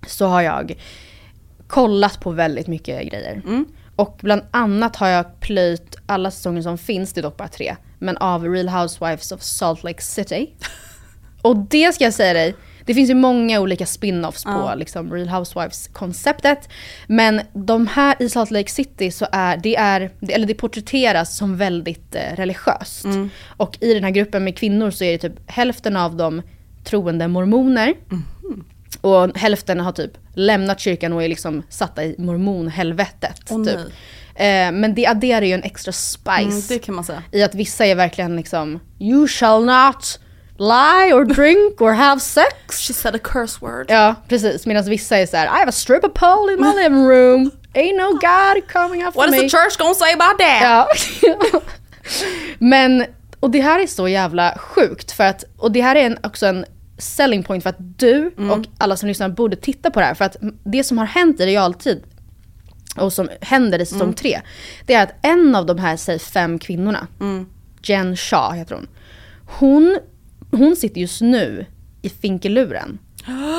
[0.08, 0.78] så har jag
[1.68, 3.42] kollat på väldigt mycket grejer.
[3.96, 7.76] Och bland annat har jag plöjt alla säsonger som finns, det är dock bara tre,
[8.00, 10.54] men av Real Housewives of Salt Lake City.
[11.46, 12.56] Och det ska jag säga dig,
[12.86, 16.70] det finns ju många olika spin-offs på liksom Real Housewives-konceptet.
[17.08, 21.58] Men de här i Salt Lake City så är det, är, eller det porträtteras som
[21.58, 23.06] väldigt eh, religiöst.
[23.48, 26.42] Och i den här gruppen med kvinnor så är det typ hälften av dem
[26.84, 27.94] troende mormoner.
[29.02, 33.42] Och hälften har typ lämnat kyrkan och är liksom satta i mormonhelvetet.
[33.50, 33.80] Åh, typ.
[34.36, 36.74] Eh, men det adderar ju en extra spice.
[36.74, 37.24] Mm, man säga.
[37.32, 40.20] I att vissa är verkligen liksom You shall not
[40.58, 42.80] lie or drink or have sex.
[42.80, 43.86] She said a curse word.
[43.90, 44.66] Ja, precis.
[44.66, 47.52] Medan vissa är så här: I have a stripper pole in my living room.
[47.74, 49.38] Ain't no God coming after What me.
[49.38, 50.62] is the church gonna say about that?
[50.62, 50.88] Ja.
[52.60, 53.06] Men,
[53.40, 56.46] och det här är så jävla sjukt för att, och det här är en, också
[56.46, 56.66] en
[56.98, 60.14] selling point för att du och alla som lyssnar borde titta på det här.
[60.14, 62.04] För att det som har hänt i realtid
[62.98, 64.42] och som händer i säsong tre,
[64.86, 67.08] det är att en av de här, säg fem kvinnorna,
[67.84, 68.88] Jen Shaw heter hon.
[69.60, 70.00] Hon,
[70.52, 71.66] hon sitter just nu
[72.02, 73.00] i finkeluren.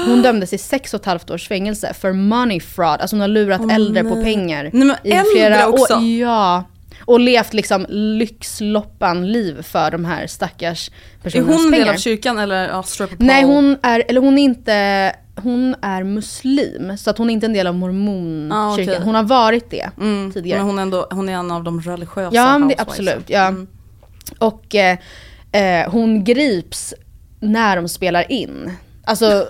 [0.07, 3.01] Hon dömdes i sex och ett halvt års fängelse för money fraud.
[3.01, 4.70] Alltså hon har lurat äldre på pengar.
[4.72, 5.94] Nej, men i flera också?
[5.94, 6.03] År.
[6.03, 6.64] Ja.
[7.05, 11.94] Och levt liksom lyxloppan-liv för de här stackars Är personernas hon en del pengar.
[11.94, 12.85] av kyrkan eller ja?
[13.18, 16.96] Nej hon är, eller hon är inte, hon är muslim.
[16.99, 18.53] Så att hon är inte en del av mormonkyrkan.
[18.53, 19.01] Ah, okej.
[19.05, 20.59] Hon har varit det mm, tidigare.
[20.59, 23.25] Men hon är, ändå, hon är en av de religiösa Ja, det, absolut.
[23.27, 23.55] Ja.
[24.38, 24.99] Och eh,
[25.52, 26.94] eh, hon grips
[27.40, 28.72] när de spelar in.
[29.04, 29.46] Alltså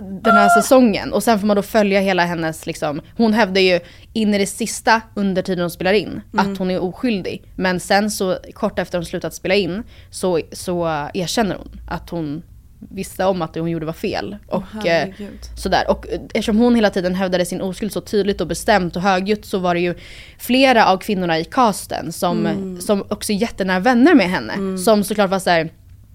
[0.00, 1.12] den här säsongen.
[1.12, 3.80] Och sen får man då följa hela hennes, liksom, hon hävdar ju
[4.12, 7.44] in i det sista under tiden de spelar in att hon är oskyldig.
[7.56, 12.42] Men sen så kort efter de slutat spela in så, så erkänner hon att hon
[12.78, 14.36] visste om att det hon gjorde var fel.
[14.46, 15.38] Och, eh, herregud.
[15.56, 15.90] sådär.
[15.90, 19.44] Och eh, eftersom hon hela tiden hävdade sin oskuld så tydligt och bestämt och högljutt
[19.46, 19.94] så var det ju
[20.38, 22.80] flera av kvinnorna i casten som, Mm.
[22.80, 24.78] som också är jättenära vänner med henne.
[24.78, 25.70] Som såklart var såhär,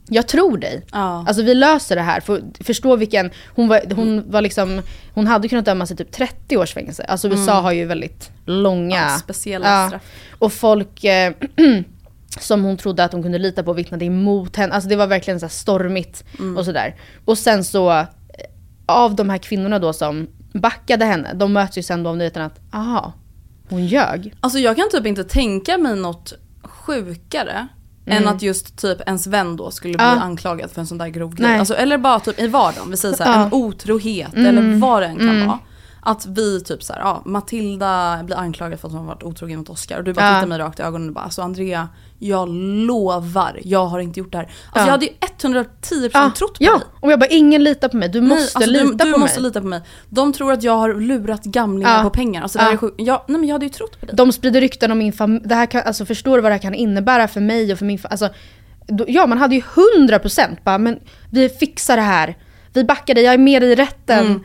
[0.09, 0.85] jag tror dig.
[0.91, 1.25] Ja.
[1.27, 2.19] Alltså vi löser det här.
[2.19, 4.81] För, förstå vilken, hon var, hon var liksom,
[5.13, 7.03] hon hade kunnat dömas till typ 30 års fängelse.
[7.03, 9.09] Alltså USA har ju väldigt långa, Mm.
[9.11, 10.01] Ja, speciella straff.
[10.39, 11.33] Och folk eh,
[12.39, 14.73] som hon trodde att hon kunde lita på vittnade emot henne.
[14.73, 16.57] Alltså det var verkligen så här stormigt Mm.
[16.57, 16.95] och sådär.
[17.25, 18.05] Och sen så, eh,
[18.85, 22.41] av de här kvinnorna då som backade henne, de möts ju sen då av nyheten
[22.43, 23.13] att, aha,
[23.69, 24.33] hon ljög.
[24.39, 27.67] Alltså jag kan typ inte tänka mig något sjukare
[28.05, 30.17] än att just typ ens vän då skulle bli Mm.
[30.17, 30.23] Ja.
[30.23, 31.59] anklagad för en sån där grov grej.
[31.59, 33.35] Alltså, eller bara typ i vardagen, vi säger såhär, Ja.
[33.35, 33.47] Mm.
[33.47, 35.59] en otrohet eller vad det än kan vara.
[36.05, 39.69] Att vi typ såhär, ja Matilda blir anklagad för att hon har varit otrogen mot
[39.69, 40.35] Oscar och du bara Ja.
[40.35, 41.89] tittar mig rakt i ögonen och bara alltså Andrea,
[42.19, 42.49] jag
[42.87, 44.43] lovar, jag har inte gjort det här.
[44.45, 44.85] Alltså Ja.
[44.85, 46.71] jag hade ju 110% Ja, trott på ja.
[46.71, 46.81] dig.
[47.01, 49.19] och jag bara, ingen litar på mig, du måste Nej, alltså, lita du, du på
[49.19, 49.47] måste mig.
[49.49, 49.81] lita på mig.
[50.09, 52.03] De tror att jag har lurat gamlingar Ja.
[52.03, 52.41] på pengar.
[52.41, 52.71] Alltså, det Ja.
[52.71, 52.95] är sjukt.
[52.97, 54.15] jag, nej men jag hade ju trott på dig.
[54.15, 56.61] De sprider rykten om min familj, det här kan, alltså förstår du vad det här
[56.61, 58.11] kan innebära för mig och för min familj?
[58.11, 58.29] Alltså,
[58.87, 60.99] då, ja man hade ju 100% bara, men
[61.31, 62.37] vi fixar det här.
[62.73, 64.27] Vi backar dig, jag är med dig i rätten.
[64.27, 64.39] Vi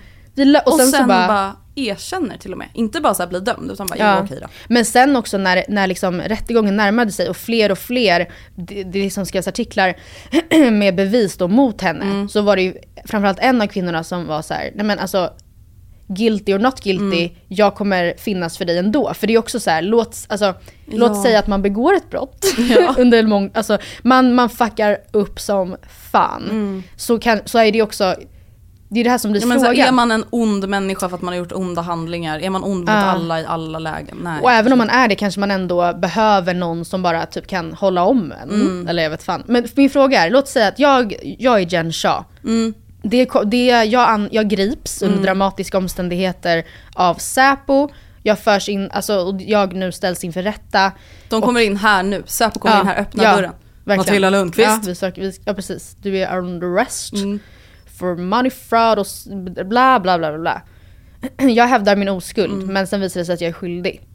[0.45, 2.69] lö- och, sen, så bara, erkänner till och med.
[2.75, 4.21] Inte bara så här bli dömd utan bara, ja.
[4.25, 4.47] okej då.
[4.69, 8.99] Men sen också när, när liksom rättegången närmade sig och fler och fler, det, det
[8.99, 9.95] liksom skrevs artiklar
[10.71, 12.05] med bevis då mot henne.
[12.05, 12.29] Mm.
[12.29, 12.75] Så var det ju
[13.05, 15.31] framförallt en av kvinnorna som var så här, nej men alltså
[16.11, 17.31] guilty or not guilty, Mm.
[17.49, 19.15] jag kommer finnas för dig ändå.
[19.15, 20.55] För det är också så här, låt, alltså,
[20.87, 21.23] låt Ja.
[21.23, 22.45] säga att man begår ett brott.
[22.97, 25.77] under en mång, alltså, man, man fuckar upp som
[26.11, 26.83] fan.
[26.97, 28.15] Så, kan, så är det också,
[28.89, 29.59] det är det här som blir Mm.
[29.59, 29.89] Ja, frågan.
[29.89, 32.39] är man en ond människa för att man har gjort onda handlingar?
[32.39, 32.95] Är man ond mot Ja.
[32.95, 34.17] alla i alla lägen?
[34.23, 34.41] Nej.
[34.43, 37.73] Och även om man är det kanske man ändå behöver någon som bara typ kan
[37.73, 38.51] hålla om en.
[38.51, 38.89] Mm.
[38.89, 39.43] Eller jag vet fan.
[39.47, 42.25] Men min fråga är, låt säga att jag, jag är Jen Shaw.
[42.45, 42.75] Mm.
[43.03, 47.89] Det, det, jag, an, jag grips under dramatiska omständigheter av Säpo.
[48.23, 50.93] Jag förs in, alltså och jag nu ställs inför rätta.
[51.29, 52.23] De kommer in här nu.
[52.27, 53.53] Säpo kommer in här, öppna ja, dörren.
[53.85, 53.99] verkligen.
[54.07, 54.69] Matilda Lundqvist.
[54.69, 55.97] Ja, vi söker, vi, ja precis.
[56.03, 57.13] Du är under arrest.
[57.99, 59.07] For money fraud och
[59.67, 60.63] bla bla bla bla.
[61.49, 62.73] Jag hävdar min oskuld Mm.
[62.73, 64.07] men sen visar det sig att jag är skyldig.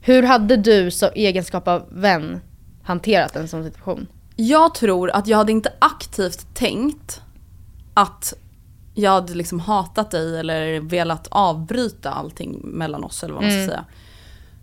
[0.00, 2.40] Hur hade du som egenskap av vän
[2.82, 4.06] hanterat en sån situation?
[4.36, 7.20] Jag tror att jag hade inte aktivt tänkt
[7.94, 8.34] att
[8.94, 13.56] jag hade liksom hatat dig eller velat avbryta allting mellan oss eller vad man ska
[13.58, 13.68] Mm.
[13.68, 13.84] säga.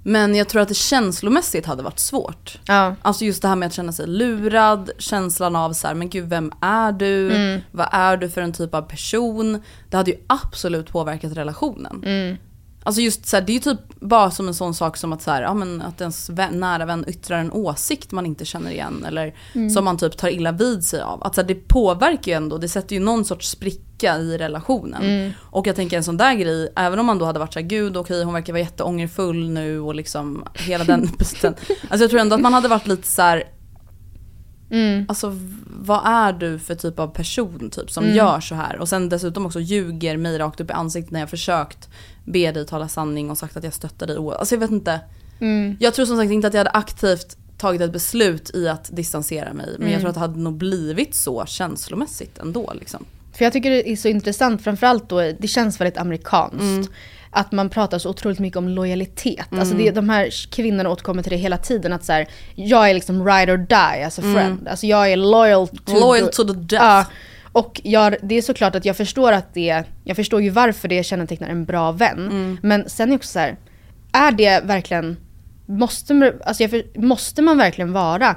[0.03, 2.59] Men jag tror att det känslomässigt hade varit svårt.
[2.65, 2.95] Ja.
[3.01, 6.29] Alltså just det här med att känna sig lurad, känslan av så här, men gud
[6.29, 7.35] vem är du?
[7.35, 7.61] Mm.
[7.71, 9.61] Vad är du för en typ av person?
[9.89, 12.03] Det hade ju absolut påverkat relationen.
[12.83, 15.21] Alltså just så här, det är ju typ bara som en sån sak som att,
[15.21, 18.71] så här, ja, men att ens vän, nära vän yttrar en åsikt man inte känner
[18.71, 19.69] igen eller Mm.
[19.69, 21.23] som man typ tar illa vid sig av.
[21.23, 25.03] Att så här, det påverkar ju ändå, det sätter ju någon sorts spricka i relationen.
[25.03, 25.31] Mm.
[25.39, 27.67] Och jag tänker en sån där grej, även om man då hade varit så här,
[27.67, 31.55] gud okej hon verkar vara jätteångerfull nu och liksom hela den biten.
[31.89, 33.43] Alltså jag tror ändå att man hade varit lite så här.
[34.73, 35.05] Mm.
[35.07, 38.15] Alltså vad är du för typ av person typ som Mm.
[38.15, 38.79] gör så här?
[38.79, 41.89] Och sen dessutom också ljuger mig rakt upp i ansiktet när jag försökt
[42.25, 44.17] be dig tala sanning och sagt att jag stöttar dig.
[44.17, 44.99] Alltså jag vet inte.
[45.39, 45.77] Mm.
[45.79, 49.53] Jag tror som sagt inte att jag hade aktivt tagit ett beslut i att distansera
[49.53, 49.67] mig.
[49.71, 49.91] Men Mm.
[49.91, 53.05] jag tror att det hade nog blivit så känslomässigt ändå liksom.
[53.33, 56.61] För jag tycker det är så intressant, framförallt då, det känns väldigt amerikanskt.
[56.61, 56.87] Mm.
[57.33, 59.51] Att man pratar så otroligt mycket om lojalitet.
[59.51, 59.59] Mm.
[59.59, 61.93] Alltså det, de här kvinnorna återkommer till det hela tiden.
[61.93, 64.35] Att så här, jag är liksom ride or die as a Mm.
[64.35, 64.67] friend.
[64.67, 66.83] Alltså jag är loyal to, Loyal to the death.
[66.85, 67.05] Ja.
[67.51, 71.03] Och jag, det är såklart att jag förstår att det, jag förstår ju varför det
[71.03, 72.19] kännetecknar en bra vän.
[72.31, 72.57] Mm.
[72.61, 73.55] Men sen är det också så här,
[74.13, 75.17] är det verkligen,
[75.65, 78.35] måste, man- alltså jag måste man verkligen vara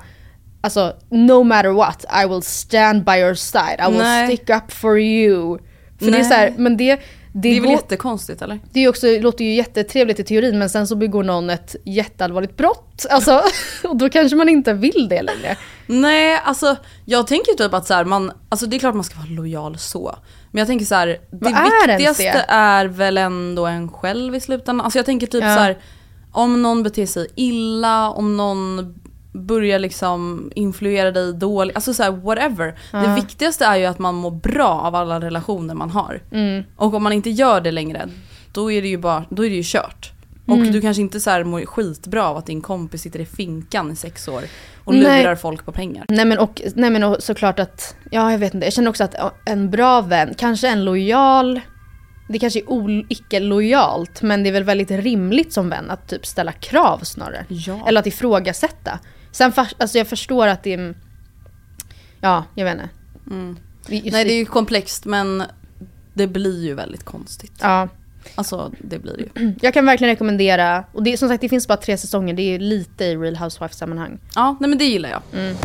[0.60, 4.26] Alltså no matter what, I will stand by your side, I will Nej.
[4.36, 5.58] stick up for you.
[5.98, 6.24] För det är Nej.
[6.24, 7.00] så här, men det,
[7.42, 8.60] det, Det är väl går, jättekonstigt eller?
[8.72, 12.56] det är också, låter ju jättetrevligt i teorin men sen så begår någon ett jätteallvarligt
[12.56, 13.06] brott.
[13.10, 13.42] Alltså,
[13.84, 15.56] och då kanske man inte vill det längre.
[15.86, 19.18] Nej, alltså jag tänker typ att så här, man, alltså det är klart man ska
[19.18, 20.16] vara lojal så.
[20.50, 22.44] Men jag tänker så här, det är viktigaste det?
[22.48, 24.84] är väl ändå en själv i slutändan.
[24.84, 25.54] Alltså jag tänker typ Ja.
[25.56, 25.78] så här,
[26.32, 28.94] om någon beter sig illa, om någon
[29.36, 32.66] börjar liksom influera dig dåligt, alltså så här, whatever.
[32.66, 33.14] Det Ja.
[33.14, 36.20] viktigaste är ju att man mår bra av alla relationer man har.
[36.32, 36.64] Mm.
[36.76, 38.08] Och om man inte gör det längre,
[38.52, 40.12] då är det ju, bara, då är det ju kört.
[40.48, 40.72] Och Mm.
[40.72, 43.96] du kanske inte så här mår skitbra av att din kompis sitter i finkan i
[43.96, 44.42] sex år
[44.84, 45.22] och Nej.
[45.22, 46.04] lurar folk på pengar.
[46.08, 49.04] Nej men, och, nej men och såklart att, ja jag vet inte, jag känner också
[49.04, 51.60] att en bra vän, kanske en lojal,
[52.28, 56.26] det kanske är ol- icke-lojalt men det är väl väldigt rimligt som vän att typ
[56.26, 57.44] ställa krav snarare.
[57.48, 57.84] Ja.
[57.88, 58.98] Eller att ifrågasätta.
[59.36, 60.94] Sen fast, alltså jag förstår att det är,
[62.20, 62.88] ja jag vet inte.
[63.30, 63.56] Mm.
[63.88, 65.42] Just Nej det är ju komplext men
[66.14, 67.52] det blir ju väldigt konstigt.
[67.60, 67.88] Ja.
[68.34, 69.54] Alltså det blir det ju.
[69.60, 72.58] Jag kan verkligen rekommendera, och det, som sagt det finns bara tre säsonger, det är
[72.58, 74.18] lite i Real Housewives-sammanhang.
[74.34, 75.22] Ja, nej men det gillar jag.
[75.32, 75.56] Mm.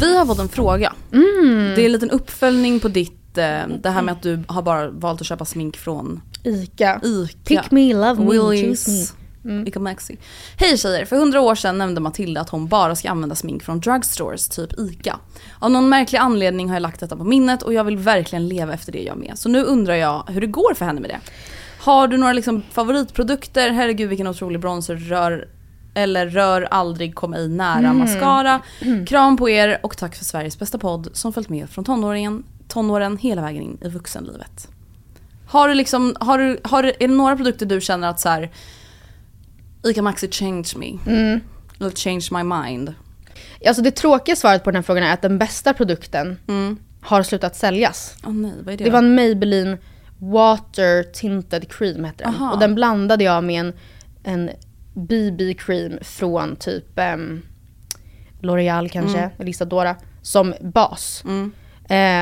[0.00, 0.92] Vi har fått en fråga.
[1.12, 1.74] Mm.
[1.74, 4.90] Det är en liten uppföljning på ditt, eh, det här med att du har bara
[4.90, 7.00] valt att köpa smink från Ica.
[7.04, 7.38] Ica.
[7.44, 8.84] Pick me, love me, Willys.
[8.86, 9.21] choose me.
[9.66, 10.16] Ica Maxi.
[10.56, 11.04] Hej tjejer!
[11.04, 14.78] För hundra år sedan nämnde Matilda att hon bara ska använda smink från drugstores, typ
[14.78, 15.18] Ica.
[15.58, 18.74] Av någon märklig anledning har jag lagt detta på minnet och jag vill verkligen leva
[18.74, 19.32] efter det jag med.
[19.38, 21.20] Så nu undrar jag hur det går för henne med det.
[21.80, 23.70] Har du några liksom favoritprodukter?
[23.70, 24.96] Herregud vilken otrolig bronzer.
[24.96, 25.48] Rör
[25.94, 27.98] eller rör aldrig, kom ej nära Mm.
[27.98, 28.60] mascara.
[29.08, 33.16] Kram på er och tack för Sveriges bästa podd som följt med från tonåringen, tonåren
[33.16, 34.68] hela vägen in i vuxenlivet.
[35.46, 38.50] Har du liksom, har du, har är det några produkter du känner att så här,
[39.84, 40.98] Ica Maxi changed me?
[41.06, 41.40] Mm.
[41.80, 42.94] Eller changed my mind?
[43.66, 46.38] Alltså det tråkiga svaret på den här frågan är att den bästa produkten
[47.00, 48.14] har slutat säljas.
[48.26, 49.76] Åh nej, vad är det Det var en Maybelline
[50.18, 52.34] Water Tinted Cream hette den.
[52.34, 52.52] Aha.
[52.52, 53.72] Och den blandade jag med en,
[54.24, 54.50] en
[54.94, 57.42] BB-cream från typ um,
[58.40, 59.30] L'Oreal kanske, Mm.
[59.38, 61.24] eller Isadora, som bas.
[61.26, 61.52] Mm.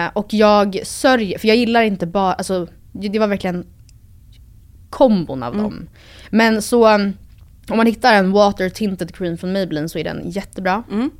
[0.06, 3.66] Eh, och jag sörjer, för jag gillar inte bara, alltså det var verkligen
[4.90, 5.64] kombon av Mm.
[5.64, 5.88] dem.
[6.30, 7.12] Men så um,
[7.70, 10.82] om man hittar en Water Tinted Cream från Maybelline så är den jättebra.
[10.90, 11.10] Mm.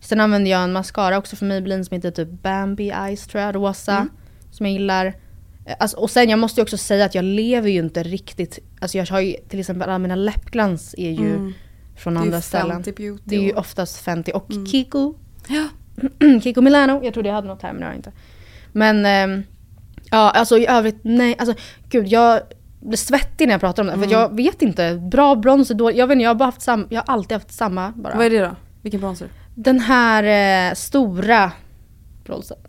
[0.00, 3.54] Sen använder jag en mascara också från Maybelline som heter typ Bambi Eyes tror jag,
[3.54, 3.96] rosa.
[3.96, 4.10] Mm.
[4.50, 5.06] Som jag gillar.
[5.06, 8.58] Eh, Alltså, och sen jag måste ju också säga att jag lever ju inte riktigt,
[8.80, 11.52] alltså jag har ju till exempel alla mina läppglans är ju Mm.
[11.96, 12.70] från Det är ju andra ställen.
[12.84, 14.66] Fenty Beauty Det är ju oftast Fenty och Mm.
[14.66, 15.14] Kiko.
[15.48, 15.68] Ja.
[16.42, 18.12] Kiko Milano, jag trodde jag hade något här men det har jag inte.
[18.72, 19.42] Men ehm,
[20.10, 21.54] ja alltså i övrigt, nej alltså
[21.88, 22.40] gud jag
[22.88, 24.08] blir svettig när jag pratar om det för Mm.
[24.08, 26.86] att jag vet inte, bra bronzer, då, jag vet inte, jag har bara haft samma,
[26.90, 28.16] jag har alltid haft samma bara.
[28.16, 28.56] Vad är det då?
[28.82, 29.28] Vilken bronzer?
[29.54, 31.52] Den här eh, stora
[32.24, 32.58] bronzern.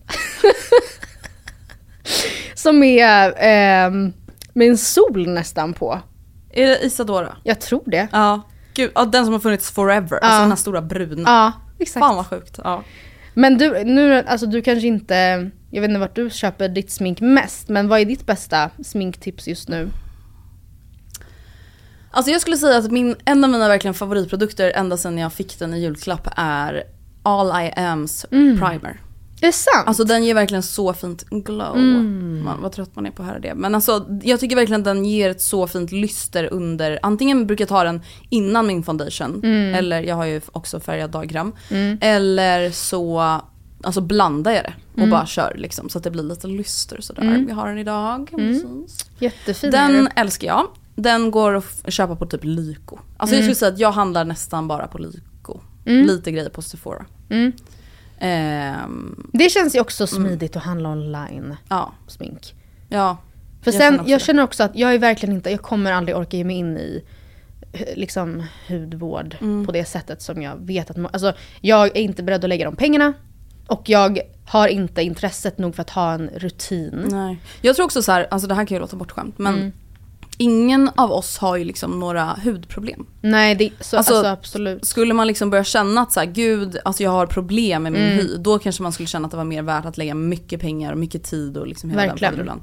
[2.55, 3.91] Som är eh,
[4.53, 5.99] med en sol nästan på.
[6.53, 7.35] Är det Isadora?
[7.43, 8.07] Jag tror det.
[8.11, 8.41] Ja.
[8.73, 10.19] Gud, ja, den som har funnits forever.
[10.21, 10.27] Ja.
[10.27, 11.23] Alltså den här stora bruna.
[11.29, 12.05] Ja, exakt.
[12.05, 12.59] Fan vad sjukt.
[12.63, 12.83] Ja.
[13.33, 17.21] Men du, nu, alltså du kanske inte, jag vet inte vart du köper ditt smink
[17.21, 19.89] mest, men vad är ditt bästa sminktips just nu?
[22.15, 25.59] Alltså jag skulle säga att min, en av mina verkligen favoritprodukter ända sedan jag fick
[25.59, 26.83] den i julklapp är
[27.23, 28.57] All I Am's Mm.
[28.59, 29.01] primer.
[29.41, 29.87] Är det sant?
[29.87, 31.75] Alltså den ger verkligen så fint glow.
[31.77, 32.43] Mm.
[32.43, 33.53] Man, vad trött man är på att höra det.
[33.55, 37.61] Men alltså jag tycker verkligen att den ger ett så fint lyster under, antingen brukar
[37.63, 39.73] jag ta den innan min foundation, Mm.
[39.75, 41.51] eller jag har ju också färgad dagkräm.
[41.69, 41.97] Mm.
[42.01, 43.19] Eller så
[43.83, 45.09] alltså blandar jag det och Mm.
[45.09, 47.21] bara kör liksom så att det blir lite lyster sådär.
[47.21, 47.45] Mm.
[47.45, 48.29] Vi har den idag.
[48.33, 48.85] Mm.
[49.19, 50.67] Jättefin är Den älskar jag.
[50.95, 52.99] Den går att köpa på typ Lyko.
[53.17, 53.43] Alltså jag Mm.
[53.43, 55.59] skulle säga att jag handlar nästan bara på Lyko.
[55.85, 56.05] Mm.
[56.07, 57.05] Lite grejer på Sephora.
[57.29, 57.51] Mm.
[58.19, 61.55] Ehm, Det känns ju också smidigt att handla online.
[61.69, 61.93] Ja.
[62.07, 62.53] Smink.
[62.89, 63.17] Ja.
[63.61, 66.17] För jag sen, känner jag känner också att jag är verkligen inte, jag kommer aldrig
[66.17, 67.03] orka ge mig in i
[67.73, 69.65] eh, liksom hudvård Mm.
[69.65, 72.75] på det sättet som jag vet att, alltså jag är inte beredd att lägga de
[72.75, 73.13] pengarna.
[73.67, 77.05] Och jag har inte intresset nog för att ha en rutin.
[77.11, 77.39] Nej.
[77.61, 79.71] Jag tror också så här, alltså det här kan ju låta bortskämt men Mm.
[80.37, 83.05] Ingen av oss har ju liksom några hudproblem.
[83.21, 84.85] Nej, det, så, Alltså, alltså, absolut.
[84.85, 88.01] Skulle man liksom börja känna att så här, gud, alltså jag har problem med min
[88.01, 88.17] Mm.
[88.17, 90.91] hy, då kanske man skulle känna att det var mer värt att lägga mycket pengar
[90.91, 92.45] och mycket tid och liksom hela Verkligen.
[92.45, 92.61] den.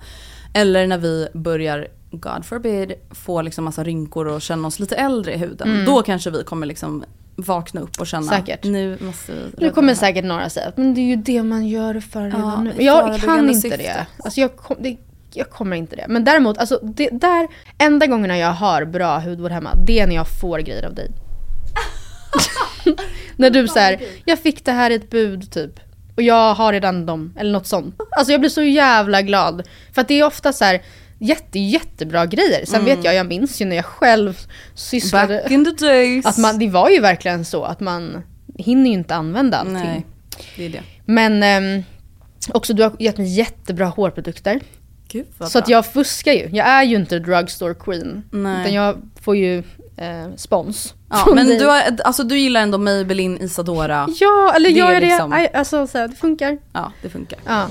[0.55, 5.35] Eller när vi börjar, God forbid, få liksom massa rynkor och känna oss lite äldre
[5.35, 5.69] i huden.
[5.71, 5.85] Mm.
[5.85, 7.05] Då kanske vi kommer liksom
[7.37, 8.65] vakna upp och känna, Säkert.
[8.65, 11.17] nu måste vi Nu kommer det här." säkert några säga att men det är ju
[11.17, 12.71] det man gör för redan Ja, nu.
[12.71, 13.77] i Men jag kan inte syfte.
[13.77, 14.07] det.
[14.25, 14.97] Alltså jag, kom, det.
[15.37, 16.07] Jag kommer inte det.
[16.09, 20.15] Men däremot, alltså det där, enda gångerna jag har bra hudvård hemma, det är när
[20.15, 21.11] jag får grejer av dig.
[23.37, 25.81] när du säger jag fick det här i ett bud typ.
[26.17, 27.95] Och jag har redan dem, eller något sånt.
[28.17, 29.69] Alltså jag blir så jävla glad.
[29.93, 30.83] För att det är ofta så här
[31.19, 32.67] jätte, jättebra grejer.
[32.67, 32.97] Sen Mm.
[32.97, 34.39] vet jag, jag minns ju när jag själv
[34.75, 35.41] sysslade.
[35.43, 36.27] Back in the days.
[36.27, 38.23] Att man, det var ju verkligen så att man
[38.59, 39.75] hinner ju inte använda allting.
[39.75, 40.07] Nej,
[40.57, 40.83] det är det.
[41.05, 41.83] Men ehm,
[42.53, 44.61] också du har gett mig jättebra hårprodukter.
[45.13, 46.49] Gud Så att jag fuskar ju.
[46.53, 48.23] Jag är ju inte drugstore queen.
[48.31, 48.61] Nej.
[48.61, 49.59] Utan jag får ju
[49.97, 50.95] eh, spons.
[51.11, 51.59] Ja, men dig.
[51.59, 54.09] du, har, alltså, du gillar ändå Maybelline, Isadora.
[54.21, 55.07] Ja, eller Det gör är jag det?
[55.07, 56.59] liksom- Aj, Alltså så här, det funkar.
[56.73, 57.39] Ja, det funkar.
[57.47, 57.69] Ja.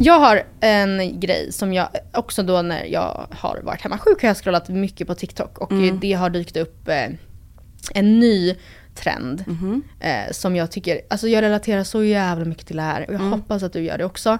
[0.00, 4.28] Jag har en grej som jag också då när jag har varit hemma sjuk har
[4.28, 6.00] jag scrollat mycket på TikTok och Mm.
[6.00, 7.06] det har dykt upp eh,
[7.94, 8.54] en ny
[9.02, 9.82] trend Mhm.
[10.00, 13.20] eh, som jag tycker, alltså jag relaterar så jävla mycket till det här och jag
[13.20, 13.32] Mm.
[13.32, 14.38] hoppas att du gör det också.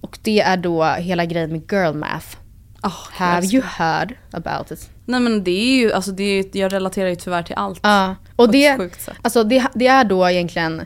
[0.00, 2.26] Och det är då hela grejen med girl math.
[3.12, 4.90] Have älskar you heard about it?
[5.06, 7.80] Nej men det är ju, alltså det är, jag relaterar ju tyvärr till allt.
[7.82, 9.14] Ja, På och det, sjukt sätt.
[9.22, 10.82] alltså det, det är då egentligen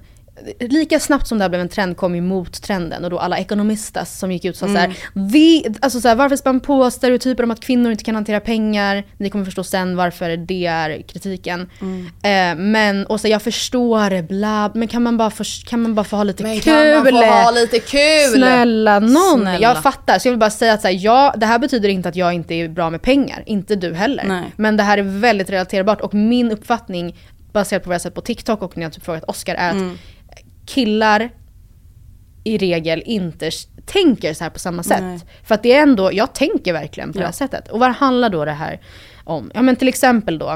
[0.60, 4.18] Lika snabbt som det här blev en trend kom ju mottrenden och då alla ekonomistas
[4.18, 4.74] som gick ut och sa Mm.
[4.76, 9.04] såhär, vi, alltså såhär, varför spänn på stereotyper om att kvinnor inte kan hantera pengar?
[9.16, 11.70] Ni kommer förstå sen varför det är kritiken.
[11.80, 12.06] Mm.
[12.58, 15.94] Eh, men, och så jag förstår det, bla, men kan man bara få, kan man
[15.94, 16.62] bara få ha lite Men kul?
[16.62, 18.32] kan man få ha lite kul?
[18.34, 19.40] Snälla någon!
[19.40, 19.58] Snälla.
[19.60, 20.18] Jag fattar.
[20.18, 22.32] Så jag vill bara säga att så här, ja, det här betyder inte att jag
[22.32, 23.42] inte är bra med pengar.
[23.46, 24.24] Inte du heller.
[24.24, 24.44] Nej.
[24.56, 27.16] Men det här är väldigt relaterbart och min uppfattning
[27.52, 29.74] baserat på vad jag sett på TikTok och när jag typ frågat Oscar är att
[29.74, 29.98] Mm.
[30.68, 31.30] Killar
[32.44, 33.50] i regel inte
[33.86, 35.00] tänker så här på samma sätt.
[35.02, 35.20] Nej.
[35.44, 37.26] För att det är ändå, jag tänker verkligen på det Ja.
[37.26, 37.68] här sättet.
[37.68, 38.80] Och vad handlar då det här
[39.24, 39.50] om?
[39.54, 40.50] Ja men till exempel då,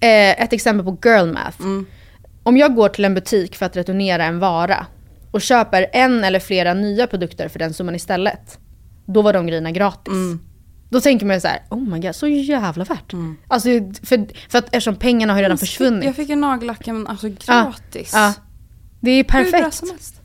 [0.00, 1.60] eh, ett exempel på girl math.
[1.60, 1.86] Mm.
[2.42, 4.86] Om jag går till en butik för att returnera en vara
[5.30, 8.58] och köper en eller flera nya produkter för den summan istället.
[9.06, 10.12] Då var de grejerna gratis.
[10.12, 10.40] Mm.
[10.90, 13.12] Då tänker man ju så här, oh my god, så jävla värt.
[13.48, 13.68] Alltså,
[14.02, 16.04] för, för att eftersom pengarna har ju redan försvunnit.
[16.04, 17.34] Jag fick en nagellack men alltså Ja,
[17.72, 18.10] gratis.
[18.14, 18.34] Ja,
[19.00, 19.74] det är Hur bra perfekt.
[19.76, 20.20] som helst.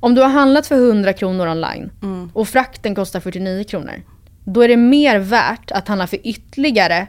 [0.00, 2.30] Om du har handlat för 100 kronor online Mm.
[2.34, 4.02] och frakten kostar 49 kronor.
[4.44, 7.06] Då är det mer värt att handla för ytterligare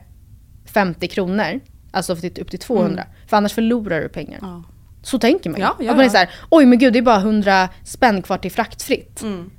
[0.74, 1.60] 50 kronor.
[1.92, 3.04] Alltså för upp till 200.
[3.28, 4.38] För annars förlorar du pengar.
[4.40, 4.50] Mm.
[4.52, 4.64] Ja.
[5.04, 5.64] Så tänker man ju.
[5.66, 6.10] Ja, ja, att man är ja.
[6.12, 9.22] så här, oj men gud det är bara 100 spänn kvar till fraktfritt.
[9.22, 9.50] Mm.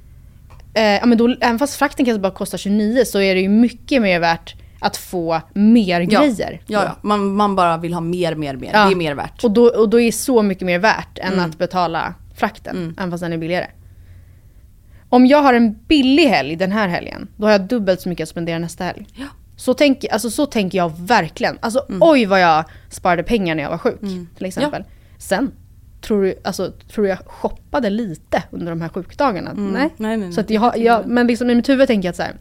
[0.75, 4.03] Eh, men då, även fast frakten kanske bara kostar 29 så är det ju mycket
[4.03, 4.55] mer värt
[4.85, 6.21] att få mer Ja.
[6.21, 6.61] grejer.
[6.67, 6.97] Ja, ja.
[7.03, 8.71] Man, man bara vill ha mer, mer, mer.
[8.73, 8.85] Ja.
[8.87, 9.45] Det är mer värt.
[9.45, 11.45] Och då, och då är så mycket mer värt än Mm.
[11.51, 12.95] att betala frakten, Mm.
[12.99, 13.67] även fast den är billigare.
[15.09, 18.23] Om jag har en billig helg den här helgen, då har jag dubbelt så mycket
[18.23, 19.07] att spendera nästa helg.
[19.15, 19.27] Ja.
[19.57, 21.59] Så, tänk, alltså, så tänker jag verkligen.
[21.61, 22.03] Alltså Mm.
[22.03, 24.01] oj vad jag sparade pengar när jag var sjuk
[24.37, 24.85] till exempel.
[25.19, 25.53] Sen,
[26.01, 29.51] tror du, alltså, tror du jag shoppade lite under de här sjukdagarna?
[29.51, 29.67] Mm.
[29.73, 29.89] Nej.
[29.97, 30.55] Nej, nej, Så att nej.
[30.59, 32.33] jag, jag, men liksom i mitt huvud tänker jag att så här,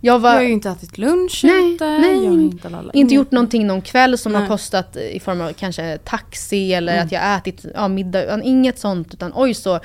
[0.00, 0.30] jag var...
[0.30, 1.84] Jag har ju inte ätit lunch Nej, ute.
[1.98, 2.24] nej.
[2.24, 4.48] Jag har inte, lalla, Inte gjort någonting någon kväll som har Nej.
[4.48, 7.06] kostat i form av kanske taxi eller Mm.
[7.06, 8.42] att jag ätit ja, middag.
[8.42, 9.80] Inget sånt utan oj så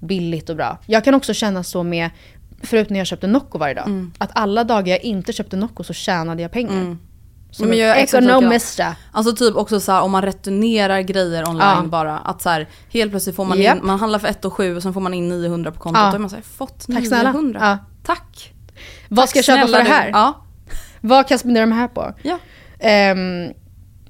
[0.00, 0.78] billigt och bra.
[0.86, 2.10] Jag kan också känna så med,
[2.62, 4.12] förut när jag köpte Nocco varje dag, Mm.
[4.18, 6.72] att alla dagar jag inte köpte Nocco så tjänade jag pengar.
[6.72, 6.98] Mm.
[7.50, 8.30] Som Men en jag likadan.
[8.30, 8.96] ekonomista.
[9.12, 11.82] Alltså typ också så här, om man returnerar grejer online Ja.
[11.86, 12.18] bara.
[12.18, 13.76] Att så här, helt plötsligt får man Japp.
[13.78, 16.00] in, man handlar för 1 och 7 och sen får man in 900 på kontot.
[16.02, 16.14] Ja.
[16.14, 17.32] Är man såhär, fått Tack snälla.
[17.32, 17.60] 900.
[17.62, 17.78] Ja.
[18.02, 18.52] Tack.
[19.08, 20.08] Vad ska jag köpa för det här?
[20.08, 20.44] Ja.
[21.00, 22.12] Vad kan jag spendera de här på?
[22.22, 22.38] Ja.
[22.80, 23.52] Ehm,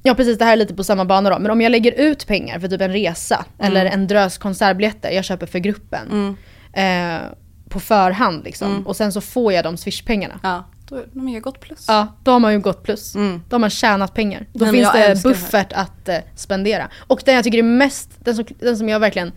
[0.02, 1.38] ja precis, det här är lite på samma bana då.
[1.38, 5.24] Men om jag lägger ut pengar för typ en resa eller en drös konsertbiljetter jag
[5.24, 6.36] köper för gruppen.
[6.72, 7.16] Mm.
[7.16, 7.28] eh,
[7.68, 8.70] på förhand liksom.
[8.70, 8.86] Mm.
[8.86, 10.40] Och sen så får jag de swishpengarna.
[10.42, 10.64] Ja.
[10.88, 11.84] Då är de har gått plus.
[11.88, 13.14] Ja, då har man ju gått plus.
[13.14, 13.42] Mm.
[13.48, 14.46] Då har man tjänat pengar.
[14.52, 16.88] Då men finns det älskar det buffert att eh, spendera.
[17.06, 19.32] Och den jag tycker är mest, den som, den som jag verkligen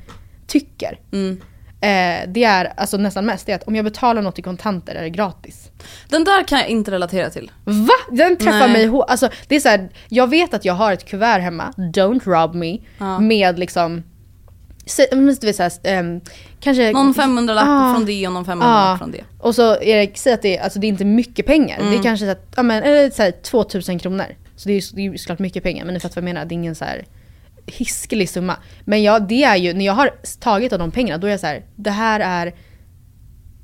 [0.48, 1.42] tycker, Mm.
[1.82, 4.96] Eh, det är alltså nästan mest, det är att om jag betalar något i kontanter
[4.96, 5.72] är det gratis.
[6.10, 7.52] Den där kan jag inte relatera till.
[7.64, 7.94] Va?
[8.12, 8.72] Den träffar Nej.
[8.74, 9.06] mig hårt.
[9.10, 12.56] Alltså, det är så här, jag vet att jag har ett kuvert hemma, don't rob
[12.56, 13.20] me, Ja.
[13.20, 14.04] med liksom
[14.86, 16.22] Säg, men du vet såhär, um,
[16.60, 16.92] kanske...
[16.92, 17.94] Någon 500-lapp Ah.
[17.94, 18.98] från det och någon 500-lapp Ja.
[18.98, 19.24] från det.
[19.40, 21.78] Och så det, säg att det, alltså det är inte mycket pengar.
[21.78, 22.04] Det är Mm.
[22.04, 24.26] kanske så att, ja, men, eller så här, 2000 kronor.
[24.56, 26.34] Så det är ju det är ju såklart mycket pengar, men ni fattar vad jag
[26.34, 26.46] menar.
[26.46, 27.06] Det är ingen så här
[27.70, 28.56] hiskelig summa.
[28.86, 31.40] Men ja, det är ju, när jag har tagit av de pengarna, då är jag
[31.40, 32.54] så här, det här är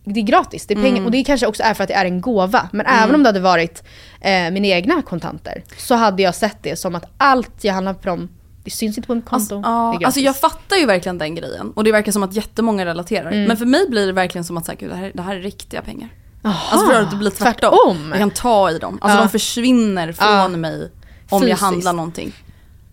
[0.07, 0.91] det är gratis, det är pengar.
[0.95, 1.05] Mm.
[1.05, 2.69] Och det kanske också är för att det är en gåva.
[2.73, 3.83] Men även om det hade varit
[4.21, 8.29] eh, mina egna kontanter så hade jag sett det som att allt jag handlar från,
[8.63, 9.55] det syns inte på mitt konto.
[9.55, 10.05] Alltså, gratis.
[10.05, 11.71] alltså jag fattar ju verkligen den grejen.
[11.75, 13.31] Och det verkar som att jättemånga relaterar.
[13.31, 13.43] Mm.
[13.43, 15.35] Men för mig blir det verkligen som att så här, gud, det, här, det här
[15.35, 16.09] är riktiga pengar.
[16.43, 17.71] Aha, Alltså för att det blir tvärtom.
[17.71, 18.09] tvärtom.
[18.09, 18.97] Jag kan ta i dem.
[19.01, 19.23] Alltså Ja.
[19.23, 20.47] de försvinner från Ja.
[20.47, 20.91] mig
[21.29, 21.61] om jag Fysiskt.
[21.61, 22.33] handlar någonting.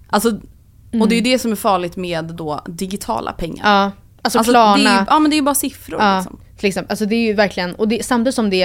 [0.09, 0.33] Alltså,
[1.01, 3.63] Och det är ju det som är farligt med då digitala pengar.
[3.65, 3.91] Ja,
[4.23, 4.79] alltså, det är Klarna.
[4.79, 6.41] ju, ja men det är ju bara siffror Ja, liksom.
[6.57, 6.93] till exempel.
[6.93, 8.63] Alltså det är ju verkligen, och det, samtidigt som det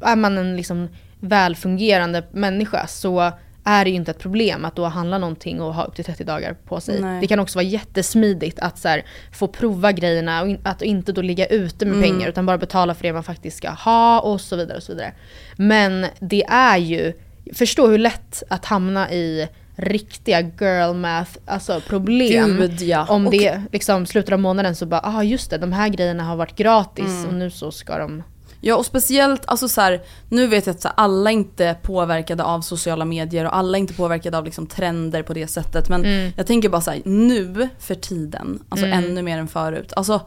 [0.00, 0.88] är man en liksom
[1.20, 3.32] välfungerande människa så
[3.64, 6.24] är det ju inte ett problem att då handla någonting och ha upp till 30
[6.24, 7.00] dagar på sig.
[7.00, 7.20] Nej.
[7.20, 11.22] Det kan också vara jättesmidigt att här, få prova grejerna och in, att inte då
[11.22, 12.10] ligga ute med Mm.
[12.10, 14.76] pengar utan bara betala för det man faktiskt ska ha och så vidare.
[14.76, 15.12] Och så vidare.
[15.56, 17.12] Men det är ju,
[17.54, 19.48] förstå hur lätt att hamna i
[19.78, 22.56] riktiga girl math, alltså problem.
[22.58, 23.06] Gud, ja.
[23.08, 26.24] Om Och- det liksom slutet av månaden så bara, ah just det, de här grejerna
[26.24, 27.26] har varit gratis Mm.
[27.28, 28.22] och nu så ska de...
[28.60, 31.74] Ja och speciellt, alltså så här, nu vet jag att så här, alla inte är
[31.74, 35.88] påverkade av sociala medier och alla inte påverkade av liksom trender på det sättet.
[35.88, 36.32] Men Mm.
[36.36, 39.04] jag tänker bara så här, nu för tiden, alltså Mm.
[39.04, 39.92] ännu mer än förut.
[39.96, 40.20] Alltså,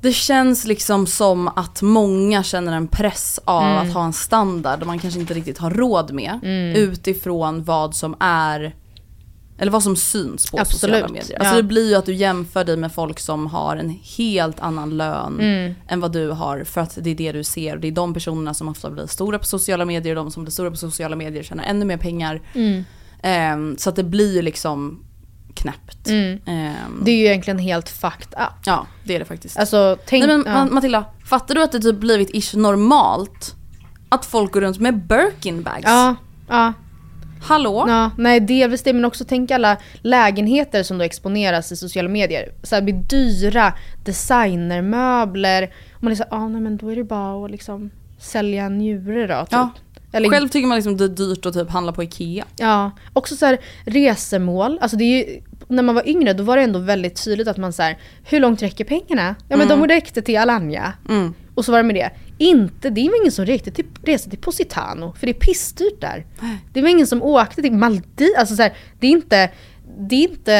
[0.00, 3.76] det känns liksom som att många känner en press av Mm.
[3.88, 6.40] att ha en standard man kanske inte riktigt har råd med.
[6.42, 6.76] Mm.
[6.76, 8.74] Utifrån vad som är
[9.58, 11.38] eller vad som syns på Absolut, sociala medier.
[11.38, 11.56] Alltså ja.
[11.56, 15.38] det blir ju att du jämför dig med folk som har en helt annan lön
[15.40, 15.74] Mm.
[15.88, 17.76] än vad du har för att det är det du ser.
[17.76, 20.52] Det är de personerna som ofta blir stora på sociala medier och de som blir
[20.52, 22.40] stora på sociala medier tjänar ännu mer pengar.
[23.22, 25.04] Ehm, så att det blir ju liksom
[25.54, 26.08] knäppt.
[26.08, 26.38] Mm.
[26.46, 28.54] Ehm, Det är ju egentligen helt fucked up.
[28.64, 29.58] Ja, det är det faktiskt.
[29.58, 30.26] Alltså tänk...
[30.26, 30.60] Nej, men ja.
[30.60, 33.54] Ma- Matilda, fattar du att det typ blivit ish normalt
[34.08, 35.84] att folk går runt med Birkin bags?
[35.84, 36.16] Ja,
[36.48, 36.72] ja.
[37.42, 37.84] Hallå?
[37.88, 42.52] Ja, nej delvis det men också tänk alla lägenheter som då exponeras i sociala medier.
[42.62, 43.72] Så här, blir dyra
[44.04, 45.70] designermöbler.
[45.96, 48.78] Och man är såhär, ah, nej men då är det bara att liksom sälja en
[48.78, 49.40] njure då.
[49.44, 49.52] Typ.
[49.52, 49.70] Ja.
[50.12, 52.44] Eller, Själv tycker man liksom det är dyrt att typ handla på IKEA.
[52.56, 54.78] Ja, också så här resemål.
[54.80, 57.56] Alltså det är ju, när man var yngre då var det ändå väldigt tydligt att
[57.56, 59.34] man så här, hur långt räcker pengarna?
[59.48, 59.80] Ja men Mm.
[59.80, 60.92] de räckte till Alanya.
[61.08, 61.34] Mm.
[61.54, 62.10] Och så var det med det.
[62.38, 66.26] Inte, det var ingen som räckte till resa till Positano, för det är pissdyrt där.
[66.72, 69.50] Det var ingen som åkte till Maldiv, alltså så här, det är inte,
[69.98, 70.52] det är inte,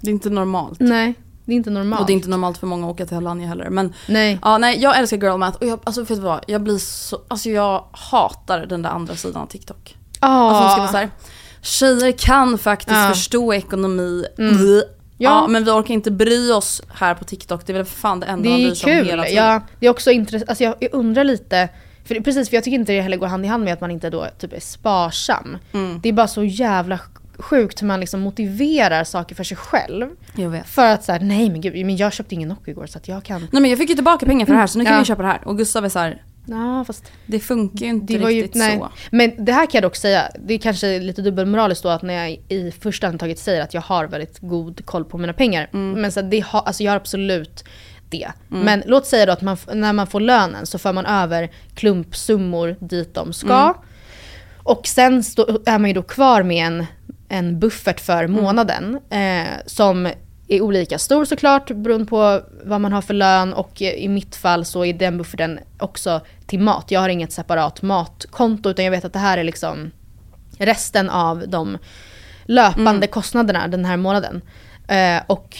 [0.00, 0.80] Det är inte normalt.
[0.80, 1.14] nej,
[1.44, 2.00] det är inte normalt.
[2.00, 3.70] Och det är inte normalt för många att åka till Alanya heller.
[3.70, 4.38] Men Nej.
[4.42, 6.44] ja, nej, jag älskar girl math och jag, alltså vet du vad?
[6.46, 9.96] Jag blir så, alltså jag hatar den där andra sidan av TikTok.
[10.20, 10.50] Ah.
[10.50, 11.10] Alltså ska vara så här,
[11.62, 13.08] tjejer kan faktiskt Ja.
[13.08, 14.24] förstå ekonomi.
[14.38, 14.56] Mm.
[14.66, 14.82] Ja.
[15.16, 15.46] Ja.
[15.48, 17.66] men vi orkar inte bry oss här på TikTok.
[17.66, 19.44] Det är väl för fan det enda Det man bryr sig om hela tiden.
[19.44, 20.48] Ja, det är också intressant.
[20.48, 21.68] Alltså jag, jag undrar lite,
[22.04, 23.90] för precis för jag tycker inte det heller går hand i hand med att man
[23.90, 25.58] inte då typ är sparsam.
[25.72, 26.00] Mm.
[26.02, 26.98] Det är bara så jävla
[27.42, 30.06] sjukt hur man liksom motiverar saker för sig själv.
[30.64, 33.24] För att såhär, nej men gud, men jag köpte ingen Nocco igår så att jag
[33.24, 33.40] kan...
[33.40, 35.00] Nej men jag fick ju tillbaka pengar för det här så nu kan Ja.
[35.00, 35.48] vi köpa det här.
[35.48, 38.78] Och Gustav är så här, Ja, fast det funkar ju inte ju, riktigt nej.
[38.78, 38.88] så.
[39.10, 42.14] Men det här kan jag dock säga, det är kanske lite dubbelmoraliskt då att när
[42.14, 45.70] jag i första andetaget säger att jag har väldigt god koll på mina pengar.
[45.72, 46.00] Mm.
[46.00, 47.64] Men så det har, alltså jag har absolut
[48.10, 48.32] det.
[48.48, 52.76] Men låt säga då att man, när man får lönen så för man över klumpsummor
[52.80, 53.62] dit de ska.
[53.62, 53.74] Mm.
[54.62, 56.86] Och sen stå, är man ju då kvar med en,
[57.32, 58.42] en buffert för Mm.
[58.42, 59.00] månaden.
[59.10, 60.06] Eh, som
[60.48, 64.64] är olika stor såklart beroende på vad man har för lön och i mitt fall
[64.64, 66.90] så är den bufferten också till mat.
[66.90, 69.90] Jag har inget separat matkonto utan jag vet att det här är liksom
[70.58, 71.78] resten av de
[72.44, 74.42] löpande kostnaderna den här månaden.
[74.88, 75.56] Eh, och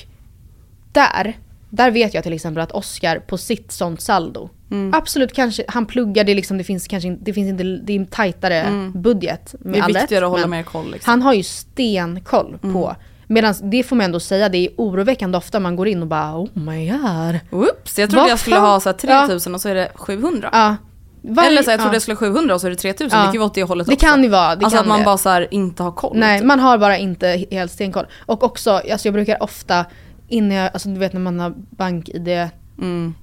[0.92, 1.36] där,
[1.74, 4.48] där vet jag till exempel att Oscar på sitt sånt saldo,
[4.92, 8.06] absolut kanske, han pluggar, det, liksom, det finns kanske det finns inte, det är en
[8.06, 9.54] tajtare budget.
[9.60, 11.10] Med Det är all rätt, viktigare att hålla mer koll liksom.
[11.10, 12.96] Han har ju stenkoll på,
[13.26, 16.36] medan det får man ändå säga, det är oroväckande ofta man går in och bara
[16.40, 17.38] oh my god.
[17.50, 18.64] Oops, jag trodde Vad jag skulle fan?
[18.64, 20.48] ha så här 3000 och så är det 700.
[20.52, 20.76] Ja.
[21.24, 21.96] Varje- Eller så här, jag trodde ja.
[21.96, 23.18] jag skulle ha 700 och så är det 3000.
[23.18, 23.22] Ja.
[23.22, 24.06] Det kan ju vara åt det hållet Det också.
[24.06, 25.04] kan ju vara, det alltså att man det.
[25.04, 26.12] bara så här, inte har koll.
[26.16, 26.46] Nej, typ.
[26.46, 28.06] man har bara inte helt stenkoll.
[28.26, 29.84] Och också, alltså jag brukar ofta,
[30.32, 32.48] innan jag, alltså du vet när man har bank-id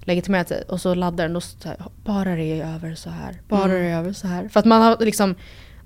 [0.05, 0.63] legitimerat sig.
[0.67, 3.77] Och så laddar den och så här, bara det är över så här, bara det
[3.77, 4.47] är över så här.
[4.47, 5.35] För att man har liksom,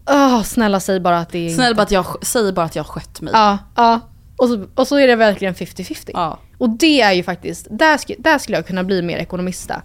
[0.10, 2.76] åh snälla säg bara att det är Snälla inte- bara att jag, säg bara att
[2.76, 3.32] jag har skött mig.
[3.36, 4.00] Ja, ja.
[4.38, 6.10] Och så, och så är det verkligen 50-50.
[6.14, 6.40] Ja.
[6.58, 9.82] Och det är ju faktiskt, där, sk- där skulle jag kunna bli mer ekonomista.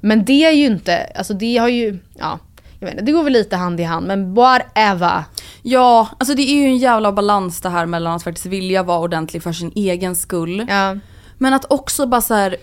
[0.00, 2.38] Men det är ju inte, alltså det har ju, ja,
[2.82, 5.24] jag vet inte, det går väl lite hand i hand, men whatever.
[5.62, 8.98] Ja, alltså det är ju en jävla balans det här mellan att faktiskt vilja vara
[8.98, 10.66] ordentlig för sin egen skull.
[10.68, 10.96] Ja.
[11.38, 12.56] Men att också bara så här.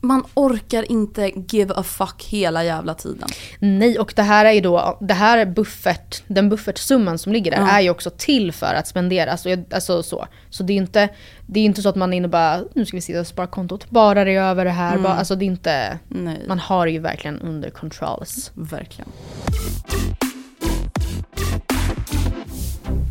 [0.00, 3.28] Man orkar inte give a fuck hela jävla tiden.
[3.58, 7.50] Nej, och det här är ju då, det här är buffert, den buffertsumman som ligger
[7.50, 9.30] där är ju också till för att spendera.
[9.30, 10.26] Alltså, alltså så.
[10.50, 11.08] Så det är inte,
[11.46, 13.26] det är inte så att man är inne och bara, nu ska vi sitta och
[13.26, 14.98] spara kontot, bara det över det här.
[14.98, 16.44] Bara, alltså det är inte, Nej.
[16.48, 18.50] man har det ju verkligen under controls.
[18.54, 19.08] Verkligen.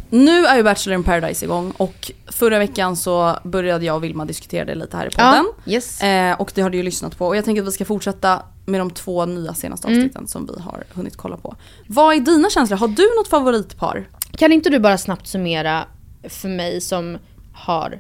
[0.09, 4.25] Nu är ju Bachelor in paradise igång och förra veckan så började jag och Vilma
[4.25, 5.45] diskutera det lite här i podden.
[5.63, 6.01] Ja, yes.
[6.01, 8.43] Eh, och det har du ju lyssnat på och jag tänker att vi ska fortsätta
[8.65, 11.55] med de två nya senaste avsnitten som vi har hunnit kolla på.
[11.87, 12.77] Vad är dina känslor?
[12.77, 14.09] Har du något favoritpar?
[14.31, 15.85] Kan inte du bara snabbt summera
[16.29, 17.17] för mig som
[17.53, 17.99] har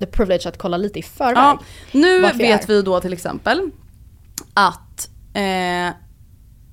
[0.00, 1.36] the privilege att kolla lite i förväg?
[1.36, 1.60] Ja,
[1.92, 2.66] nu vet är.
[2.66, 3.70] vi då till exempel
[4.54, 5.94] att, eh,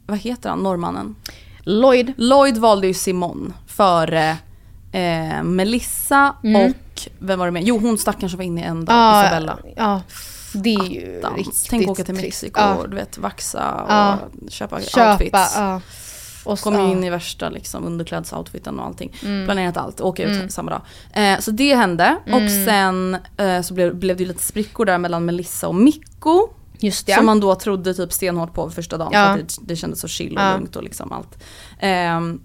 [0.05, 1.15] vad heter han, norrmannen?
[1.63, 2.13] Lloyd.
[2.17, 4.35] Lloyd valde ju Simon före eh,
[5.43, 7.63] Melissa och, vem var det med?
[7.63, 9.57] Jo hon stackaren som var inne i en dag, Ja, Isabella.
[9.75, 10.01] Ja,
[10.53, 11.37] det är ju Dans.
[11.37, 12.15] riktigt Tänk åka till.
[12.15, 12.75] Mexiko Ja.
[12.75, 14.17] och du vet vaxa och Ja.
[14.49, 15.53] köpa, Köpa, outfits.
[15.55, 15.81] ja.
[16.45, 16.91] Och ju ja.
[16.91, 19.15] in i värsta liksom, underklädsoutfiten och allting.
[19.23, 19.45] Mm.
[19.47, 20.81] Planerat allt, åka ut samma dag.
[21.13, 22.17] Eh, så det hände.
[22.25, 22.65] Och Mm.
[22.65, 26.49] sen eh, så blev, blev det lite sprickor där mellan Melissa och Mikko.
[26.79, 27.13] Just det.
[27.15, 29.25] Som man då trodde typ stenhårt på första dagen Ja.
[29.33, 30.53] för att det, det kändes så chill och Ja.
[30.53, 31.43] lugnt och liksom allt.
[31.79, 32.41] Ehm,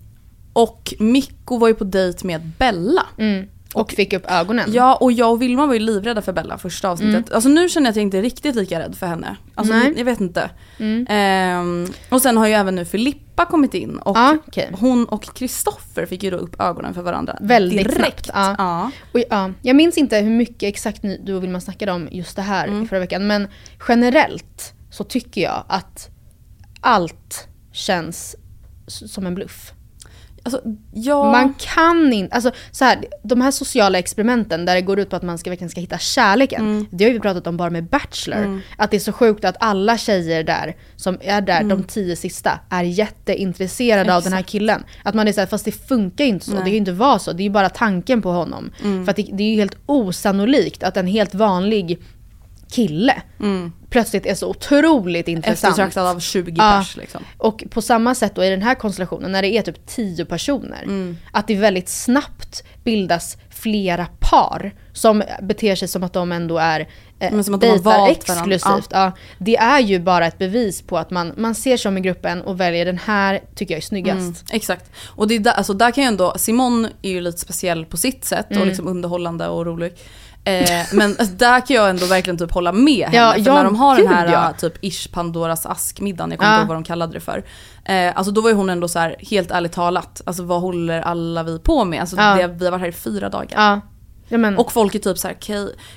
[0.62, 3.06] och Mikko var ju på dejt med Bella.
[3.18, 3.46] Mm.
[3.74, 4.70] Och, fick upp ögonen.
[4.72, 7.32] Ja och jag och Vilma var ju livrädda för Bella första avsnittet.
[7.32, 9.36] Alltså nu känner jag att jag inte är riktigt lika rädd för henne.
[9.54, 9.94] Alltså Nej.
[9.96, 10.50] jag vet inte.
[10.78, 11.06] Mm.
[11.08, 14.70] Ehm, och sen har ju även nu Filippa kommit in och Ja, okej.
[14.80, 18.24] hon och Kristoffer fick ju då upp ögonen för varandra Väldigt direkt.
[18.26, 18.30] snabbt.
[18.34, 18.54] Ja.
[18.58, 18.90] Ja.
[19.12, 22.42] Och, ja, jag minns inte hur mycket exakt du och Vilma snackade om just det
[22.42, 22.88] här Mm.
[22.88, 23.26] förra veckan.
[23.26, 23.48] Men
[23.88, 26.08] generellt så tycker jag att
[26.80, 28.36] allt känns
[28.86, 29.72] som en bluff.
[30.54, 31.32] Alltså, ja.
[31.32, 35.16] Man kan inte, alltså så här, de här sociala experimenten där det går ut på
[35.16, 36.60] att man ska, verkligen ska hitta kärleken.
[36.60, 36.86] Mm.
[36.90, 38.60] Det har vi pratat om bara med Bachelor.
[38.76, 41.68] Att det är så sjukt att alla tjejer där som är där, Mm.
[41.68, 44.84] de tio sista, är jätteintresserade av den här killen.
[45.02, 46.52] Att man är såhär, fast det funkar ju inte så.
[46.52, 47.32] Det kan ju inte vara så.
[47.32, 48.70] Det är ju bara tanken på honom.
[48.84, 49.04] Mm.
[49.04, 51.98] För att det, det är ju helt osannolikt att en helt vanlig
[52.70, 53.22] kille
[53.90, 55.78] plötsligt är så otroligt intressant.
[55.78, 55.88] Mm.
[55.88, 56.78] Eftertraktad av 20 Ja.
[56.78, 57.24] pers liksom.
[57.38, 60.82] Och på samma sätt då i den här konstellationen, när det är typ tio personer,
[60.82, 61.16] Mm.
[61.32, 66.80] att det väldigt snabbt bildas flera par som beter sig som att de ändå är
[67.20, 68.88] eh, Men som att de har valt exklusivt.
[68.90, 69.12] Ja.
[69.38, 72.42] det är ju bara ett bevis på att man, man ser sig om i gruppen
[72.42, 74.18] och väljer den här, tycker jag är snyggast.
[74.18, 74.90] Mm, exakt.
[75.06, 77.96] Och det är där, alltså där kan jag ändå, Simon är ju lite speciell på
[77.96, 78.68] sitt sätt och Mm.
[78.68, 79.92] liksom underhållande och rolig.
[80.48, 83.16] Eh, men där kan jag ändå verkligen typ hålla med henne.
[83.16, 84.52] Ja, för ja, när de har den här ja.
[84.58, 87.44] typ ish Pandoras askmiddagen, jag kommer inte ihåg vad de kallade det för.
[87.84, 91.00] Eh, alltså då var ju hon ändå så här, helt ärligt talat, alltså vad håller
[91.00, 92.00] alla vi på med?
[92.00, 93.80] Alltså det, vi har varit här i fyra dagar.
[94.30, 95.36] Men, Och folk är typ såhär,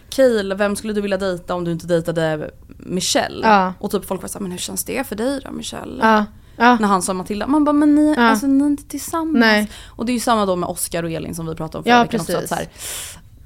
[0.10, 3.74] Kael, vem skulle du vilja dejta om du inte dejtade Michelle?
[3.80, 6.26] Och typ folk var såhär, men hur känns det för dig då Michelle?
[6.58, 6.78] ja.
[6.80, 8.24] När han sa Matilda, man bara men ni, Ja.
[8.24, 9.39] alltså, ni är inte tillsammans.
[9.39, 9.72] Nej.
[9.88, 11.93] Och det är ju samma då med Oscar och Elin som vi pratade om förra
[11.93, 12.38] Ja, veckan också.
[12.38, 12.68] Att så här,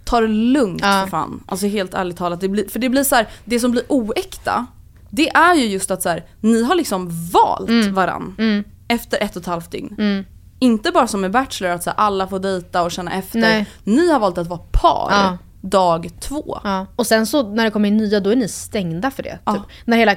[0.05, 1.01] ta det lugnt Ja.
[1.03, 1.43] för fan.
[1.47, 2.41] Alltså helt ärligt talat.
[2.41, 4.65] Det blir, för det blir så här, det som blir oäkta,
[5.09, 7.93] det är ju just att så här, ni har liksom valt Mm.
[7.93, 8.35] varann.
[8.87, 10.25] Efter ett och ett halvt dygn.
[10.59, 13.39] Inte bara som med Bachelor att så här, alla får dejta och känna efter.
[13.39, 13.65] Nej.
[13.83, 15.37] Ni har valt att vara par Ja.
[15.61, 16.59] dag två.
[16.63, 16.85] Ja.
[16.95, 19.39] Och sen så när det kommer in nya, då är ni stängda för det.
[19.53, 19.61] Typ.
[19.85, 20.15] När hela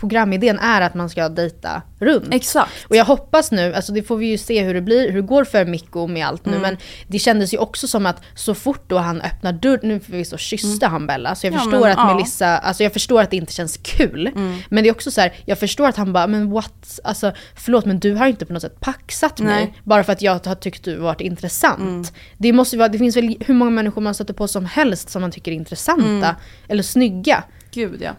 [0.00, 2.34] programidén är att man ska dejta runt.
[2.34, 2.70] Exakt.
[2.88, 5.26] Och jag hoppas nu, alltså det får vi ju se hur det blir, hur det
[5.26, 6.58] går för Mikko med allt Mm.
[6.58, 6.62] nu.
[6.62, 6.76] Men
[7.06, 10.86] det kändes ju också som att så fort då han öppnar dörren, nu förvisso kysste
[10.86, 11.34] han Bella.
[11.34, 11.58] Så jag Mm.
[11.58, 12.14] Ja, förstår men, att ja.
[12.14, 14.26] Melissa, alltså jag förstår att det inte känns kul.
[14.26, 14.58] Mm.
[14.68, 17.84] Men det är också så här, jag förstår att han bara, men what, alltså förlåt
[17.84, 19.64] men du har inte på något sätt paxat mig.
[19.64, 19.74] Nej.
[19.84, 22.12] Bara för att jag har tyckt du varit intressant.
[22.38, 25.22] Det, måste vara, det finns väl hur många människor man stöter på som helst som
[25.22, 26.04] man tycker är intressanta.
[26.28, 26.34] Mm.
[26.68, 27.44] Eller snygga.
[27.72, 28.10] Gud ja.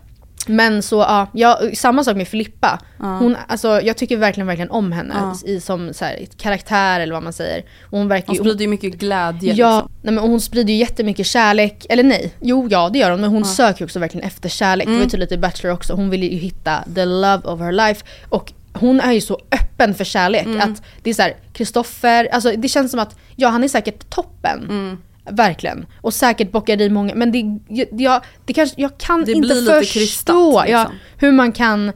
[0.48, 2.80] Men så ja, jag, samma sak med Filippa.
[2.98, 5.50] Hon, alltså, jag tycker verkligen, verkligen om henne Ja.
[5.50, 7.64] i, som så här, karaktär eller vad man säger.
[7.90, 9.92] Och hon verkar Hon sprider ju mycket glädje Ja, liksom.
[10.02, 11.86] nej, men hon sprider ju jättemycket kärlek.
[11.90, 13.22] Eller nej, jo ja det gör hon.
[13.22, 14.88] Men hon söker ju också verkligen efter kärlek.
[14.88, 15.94] Det var ju tydligt i Bachelor också.
[15.94, 18.06] Hon vill ju hitta the love of her life.
[18.30, 20.48] Och hon är ju så öppen för kärlek.
[20.62, 24.10] Att det är så här, Kristoffer, alltså det känns som att, ja han är säkert
[24.10, 24.98] toppen.
[25.30, 25.86] Verkligen.
[26.02, 27.60] Och säkert bockar i många, men det,
[28.04, 30.96] jag, det kanske, jag kan Det inte förstå krystat, ja, liksom.
[31.18, 31.92] hur man kan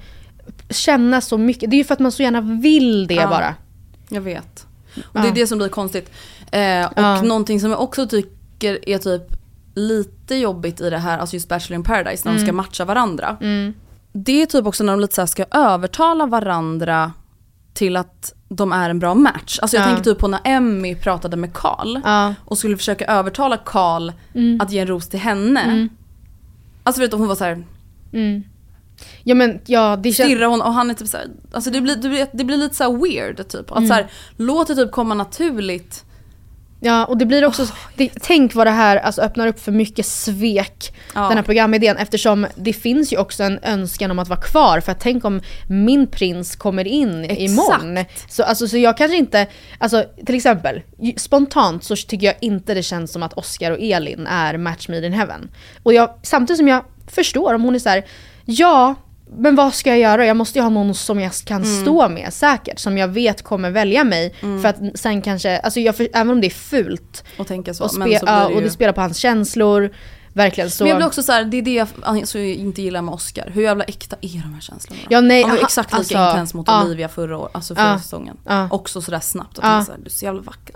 [0.70, 1.70] känna så mycket.
[1.70, 3.28] Det är ju för att man så gärna vill det Ja.
[3.28, 3.56] bara.
[4.10, 4.68] Jag vet.
[5.06, 6.12] Och det är det som blir konstigt.
[6.52, 7.22] Eh, och Ja.
[7.22, 9.24] någonting som jag också tycker är typ
[9.76, 12.56] lite jobbigt i det här, alltså just Bachelor in paradise, när de ska Mm.
[12.56, 13.38] matcha varandra.
[13.42, 13.74] Mm.
[14.14, 17.12] Det är typ också när de lite så ska övertala varandra
[17.76, 19.60] till att de är en bra match.
[19.62, 19.88] Alltså jag Ja.
[19.88, 22.34] tänker typ på när Emmy pratade med Karl Ja.
[22.46, 24.62] och skulle försöka övertala Karl Mm.
[24.62, 25.62] att ge en ros till henne.
[25.62, 25.90] Mm.
[26.84, 27.64] Alltså vet du, hon var så här,
[28.14, 28.44] Mm.
[29.24, 30.30] Ja men ja, det känns...
[30.30, 32.58] stirrar hon och han är typ så här, alltså det blir, det blir, det blir
[32.58, 33.72] lite så weird typ.
[33.72, 33.88] Att Mm.
[33.88, 34.08] så här,
[34.38, 36.06] låt det typ komma naturligt.
[36.86, 40.06] Ja och det blir också, det, tänk vad det här alltså, öppnar upp för mycket
[40.06, 41.22] svek, Ja.
[41.22, 41.98] den här programidén.
[41.98, 44.80] Eftersom det finns ju också en önskan om att vara kvar.
[44.80, 48.06] För att tänk om min prins kommer in imorgon.
[48.30, 50.82] Så, alltså, så jag kanske inte, alltså till exempel,
[51.18, 55.08] spontant så tycker jag inte det känns som att Oscar och Elin är match made
[55.08, 55.50] in heaven.
[55.84, 58.06] Och jag, samtidigt som jag förstår om hon är så här,
[58.46, 58.96] ja
[59.38, 60.26] men vad ska jag göra?
[60.26, 61.82] Jag måste ju ha någon som jag kan Mm.
[61.82, 62.80] stå med säkert.
[62.80, 64.34] Som jag vet kommer välja mig.
[64.40, 67.84] För att sen kanske, alltså jag, för, även om det är fult Och tänka så.
[67.86, 68.56] och, men spe, så blir ja, det ju...
[68.56, 69.90] och det spelar på hans känslor.
[70.34, 70.84] Verkligen så.
[70.84, 73.50] Men jag blir också så här, det är det jag alltså, inte gillar med Oscar.
[73.54, 75.02] Hur jävla äkta är de här känslorna?
[75.10, 76.70] Ja, nej, han var aha, exakt lika alltså, intens mot.
[76.70, 78.38] Olivia förra, år, alltså förra Ja, säsongen.
[78.48, 78.68] ja.
[78.72, 79.58] Också sådär snabbt.
[79.60, 80.74] Att man är så här, du är så jävla vacker.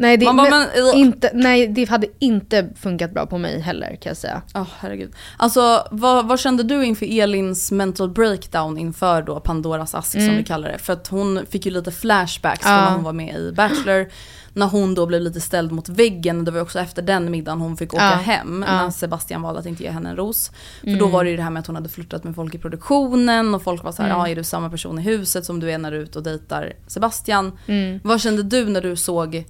[0.00, 3.88] Nej det, bara, men, men, inte, nej det hade inte funkat bra på mig heller
[3.96, 4.42] kan jag säga.
[4.54, 5.12] Ja herregud.
[5.36, 10.36] Alltså vad, vad kände du inför Elins mental breakdown inför då Pandoras ask som Mm.
[10.36, 10.78] vi kallar det?
[10.78, 12.70] För att hon fick ju lite flashbacks Ja.
[12.84, 14.08] när hon var med i Bachelor.
[14.52, 17.76] När hon då blev lite ställd mot väggen, det var också efter den middagen hon
[17.76, 18.10] fick åka Ja.
[18.10, 18.64] hem.
[18.68, 18.82] Ja.
[18.82, 20.50] När Sebastian valde att inte ge henne en ros.
[20.80, 20.98] För Mm.
[20.98, 23.54] då var det ju det här med att hon hade flörtat med folk i produktionen
[23.54, 24.20] och folk var så här, Mm.
[24.20, 26.24] ja är du samma person i huset som du är när du är ute och
[26.24, 27.58] dejtar Sebastian?
[27.66, 28.00] Mm.
[28.04, 29.44] Vad kände du när du såg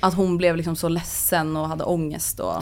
[0.00, 2.54] att hon blev liksom så ledsen och hade ångest och...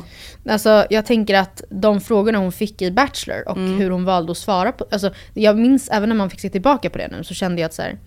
[0.49, 3.78] Alltså jag tänker att de frågorna hon fick i Bachelor och Mm.
[3.78, 6.91] hur hon valde att svara på, alltså jag minns även när man fick se tillbaka
[6.91, 7.99] på det nu så kände jag att så här,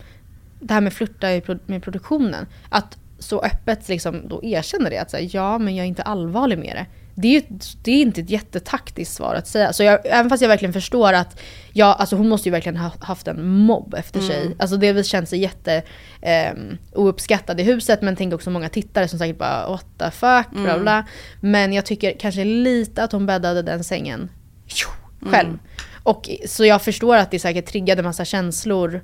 [0.60, 1.28] det här med flirta
[1.66, 5.84] med produktionen, att så öppet liksom då erkänner det att så här, ja men jag
[5.84, 6.86] är inte allvarlig med det.
[7.16, 7.42] Det är ju
[7.84, 9.74] det är inte ett jättetaktiskt svar att säga.
[9.74, 11.40] Så jag, även fast jag verkligen förstår att
[11.74, 14.32] ja, alltså hon måste ju verkligen ha haft en mobb efter Mm.
[14.32, 14.56] sig.
[14.60, 15.84] Alltså det känns jätte
[16.22, 20.50] ehm, ouppskattad i huset men tänk också många tittare som säkert bara what the fuck,
[20.52, 20.82] bla Mm.
[20.82, 21.06] bla.
[21.42, 24.30] Men jag tycker kanske lite att hon bäddade den sängen
[24.68, 24.90] tjo,
[25.22, 25.50] själv.
[25.50, 25.60] Mm.
[26.04, 29.02] Och, så jag förstår att det säkert triggade massa känslor.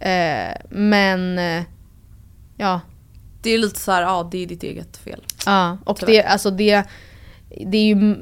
[0.00, 1.62] Eh, men eh,
[2.56, 2.80] ja,
[3.42, 5.24] Det är lite så här, ja det är ditt eget fel.
[5.46, 6.12] Ja, och Tyvärr.
[6.12, 6.84] det, alltså det,
[7.66, 8.16] det är ju,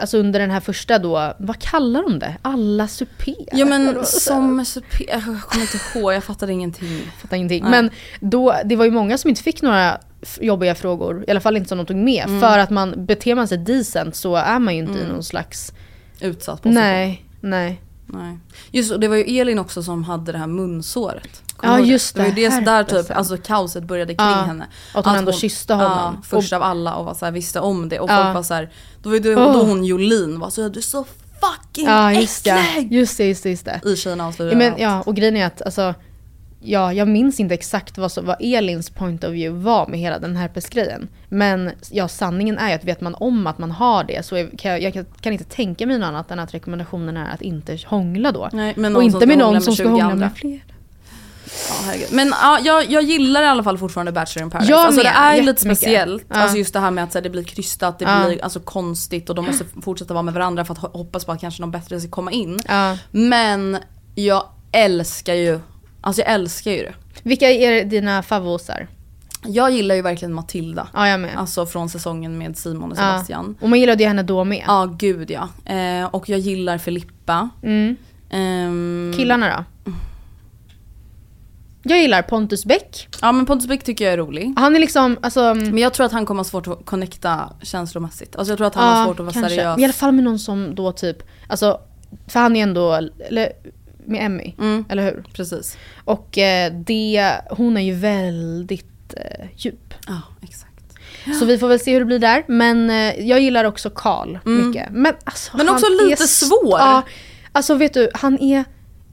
[0.00, 2.36] alltså under den här första då, vad kallar de det?
[2.42, 3.34] Alla supé?
[3.52, 7.00] Ja men som supé, jag kommer inte ihåg, jag fattade ingenting.
[7.20, 7.62] fattar ingenting.
[7.62, 7.70] Nej.
[7.70, 7.90] Men
[8.20, 10.00] då, det var ju många som inte fick några
[10.40, 12.24] jobbiga frågor, i alla fall inte som de tog med.
[12.28, 12.40] Mm.
[12.40, 15.12] För att man, beter man sig decent så är man ju inte i Mm.
[15.12, 15.72] någon slags...
[16.20, 16.74] Utsatt position.
[16.74, 17.80] Nej, nej.
[18.12, 18.38] Nej.
[18.70, 21.42] Just och det var ju Elin också som hade det här munsåret.
[21.62, 22.20] Ja, du ihåg just det.
[22.20, 24.66] var ju det, det där typ, alltså kaoset började kring Ja, henne.
[24.94, 25.90] att hon ändå kysste honom.
[25.92, 28.00] Ja, först Och- av alla och var så här, visste om det.
[28.00, 28.22] Och Ja.
[28.24, 28.70] folk var så här,
[29.02, 29.52] då var det då, Åh.
[29.52, 31.04] då hon Jolin var så här, du är så
[31.40, 32.50] fucking Ja, just det.
[32.50, 32.92] äcklig!
[32.92, 33.80] Just det, just det, just det.
[33.84, 35.94] I Kina och Ja, men, ja, och grejen är att alltså,
[36.64, 40.18] ja, jag minns inte exakt vad, som, vad Elins point of view var med hela
[40.18, 41.08] den här herpesgrejen.
[41.28, 44.58] Men ja, sanningen är ju att vet man om att man har det så är,
[44.58, 47.78] kan jag, jag kan, inte tänka mig något annat än att rekommendationen är att inte
[47.86, 48.48] hångla då.
[48.52, 50.16] Nej, och inte med någon som ska 20 hångla andra.
[50.26, 50.64] med fler.
[51.86, 52.06] Ja.
[52.10, 54.72] Men ja, jag, jag gillar i alla fall fortfarande Bachelor in paradise.
[54.72, 56.24] Jag alltså, det är lite speciellt.
[56.28, 56.34] Ja.
[56.36, 58.24] Alltså just det här med att så här, det blir krystat, det Ja.
[58.26, 61.32] blir alltså, konstigt och de måste fortsätta vara med varandra för att ho- hoppas på
[61.32, 62.58] att kanske någon bättre ska komma in.
[63.10, 63.78] Men
[64.14, 65.60] jag älskar ju,
[66.02, 66.94] alltså jag älskar ju det.
[67.22, 68.88] Vilka är dina favosar?
[69.46, 70.88] Jag gillar ju verkligen Matilda.
[70.94, 71.36] Ja, jag med.
[71.36, 73.02] Alltså från säsongen med Simon och Ja.
[73.02, 73.56] Sebastian.
[73.60, 74.64] Och man gillade ju henne då med.
[74.66, 75.48] Ja, gud ja.
[75.74, 77.48] Eh, och jag gillar Filippa.
[77.62, 77.96] Mm.
[78.30, 79.92] Ehm, Killarna då?
[81.82, 83.08] Jag gillar Pontus Bäck.
[83.22, 84.54] Ja men Pontus Bäck tycker jag är rolig.
[84.56, 85.54] Han är liksom, alltså...
[85.54, 88.36] Men jag tror att han kommer ha svårt att connecta känslomässigt.
[88.36, 89.50] Alltså jag tror att han har svårt att vara kanske.
[89.50, 89.76] seriös.
[89.76, 91.16] Men I alla fall med någon som då typ,
[91.48, 91.80] alltså,
[92.26, 92.92] för han är ändå,
[93.28, 93.52] eller
[94.06, 94.84] med Emmy, Mm.
[94.88, 95.24] eller hur?
[95.32, 95.76] Precis.
[96.04, 99.94] Och eh, det, hon är ju väldigt eh, djup.
[100.06, 100.68] Ja, exakt.
[101.38, 102.44] Så vi får väl se hur det blir där.
[102.48, 104.66] Men eh, jag gillar också Karl Mm.
[104.68, 104.88] mycket.
[104.90, 106.78] Men, alltså, Men också lite svår.
[106.78, 107.02] Ja,
[107.52, 108.64] alltså vet du, han är,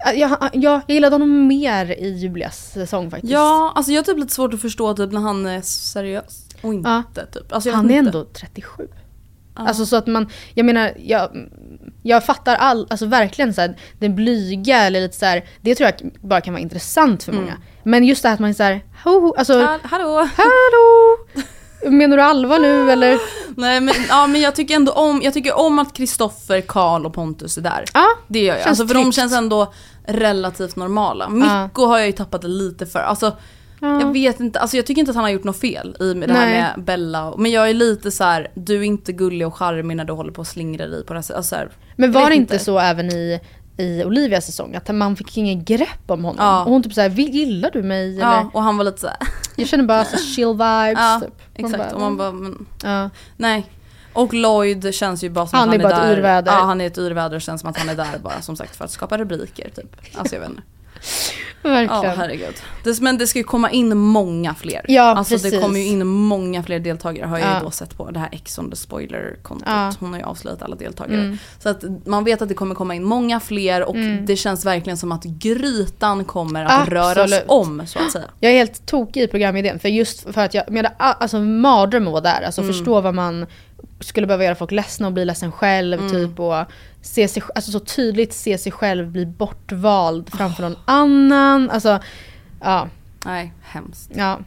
[0.05, 3.33] jag, jag, jag gillade honom mer i Julias säsong faktiskt.
[3.33, 6.73] Ja, alltså jag har typ lite svårt att förstå typ när han är seriös och
[6.73, 7.25] inte Ja.
[7.33, 7.53] typ.
[7.53, 8.07] Alltså han är inte.
[8.09, 8.87] ändå 37.
[9.67, 11.29] Alltså så att man, jag menar, jag,
[12.03, 15.89] jag fattar all, alltså verkligen så här, den blyga eller lite så här, det tror
[15.99, 17.53] jag bara kan vara intressant för många.
[17.83, 20.29] Men just det här att man är så här, ho, ho, alltså, Ha- Hallå!
[20.37, 21.17] hallå!
[21.91, 23.19] Menar du allvar nu eller?
[23.57, 27.13] Nej men, ja, men jag tycker ändå om, jag tycker om att Kristoffer, Karl och
[27.13, 27.85] Pontus är där.
[27.93, 28.67] Ja, Det gör jag.
[28.67, 29.15] Alltså, för de tryggt.
[29.15, 29.73] känns ändå
[30.07, 31.29] relativt normala.
[31.29, 32.99] Mikko har jag ju tappat lite för.
[32.99, 33.37] Alltså,
[33.81, 34.01] Ja.
[34.01, 36.33] Jag vet inte, alltså jag tycker inte att han har gjort något fel i det
[36.33, 36.61] här Nej.
[36.61, 37.33] med Bella.
[37.37, 40.31] Men jag är lite så här: du är inte gullig och charmig när du håller
[40.31, 41.37] på och slingrar dig på det här sättet.
[41.37, 43.39] Alltså, så här, Men var det inte så även i,
[43.77, 44.75] i Olivias säsong?
[44.75, 46.45] Att man fick ingen grepp om honom?
[46.45, 46.63] Ja.
[46.63, 48.13] Och hon typ såhär, gillar du mig?
[48.15, 48.21] Eller?
[48.21, 49.17] Ja, och han var lite så här.
[49.55, 51.41] Jag känner bara så chill vibes Ja, typ.
[51.55, 51.93] Exakt.
[51.93, 53.09] och man bara, men, ja.
[53.37, 53.65] nej.
[54.13, 56.17] Och Lloyd känns ju bara som Han att är han är, bara ett där.
[56.17, 56.51] yrväder.
[56.51, 58.75] Ja, han är ett yrväder och känns som att han är där bara som sagt
[58.75, 59.95] för att skapa rubriker typ.
[60.17, 60.61] Alltså jag vet inte.
[61.63, 62.17] Ja, Verkligen.
[62.17, 62.55] herregud.
[62.83, 64.81] Det, men det ska ju komma in många fler.
[64.87, 65.61] Ja, alltså det precis.
[65.61, 67.57] kommer ju in många fler deltagare har jag Ja.
[67.59, 69.67] ju då sett på det här Ex on the spoiler-kontot.
[69.67, 69.93] Ja.
[69.99, 71.19] Hon har ju avslöjat alla deltagare.
[71.21, 71.37] Mm.
[71.59, 74.25] Så att man vet att det kommer komma in många fler och Mm.
[74.25, 77.43] det känns verkligen som att grytan kommer att röras Absolut.
[77.47, 78.25] om så att säga.
[78.39, 82.11] Jag är helt tokig i programidén för just för att jag, men alltså mardröm att
[82.11, 82.41] vara där.
[82.41, 82.73] Alltså Mm.
[82.73, 83.45] förstå vad man
[84.01, 86.11] skulle behöva göra folk ledsna och bli ledsen själv Mm.
[86.11, 86.55] typ och
[87.01, 91.69] se sig, alltså så tydligt se sig själv bli bortvald framför någon annan.
[91.69, 91.99] Alltså,
[92.61, 92.87] ja.
[93.25, 94.11] Nej, hemskt.
[94.13, 94.39] ja.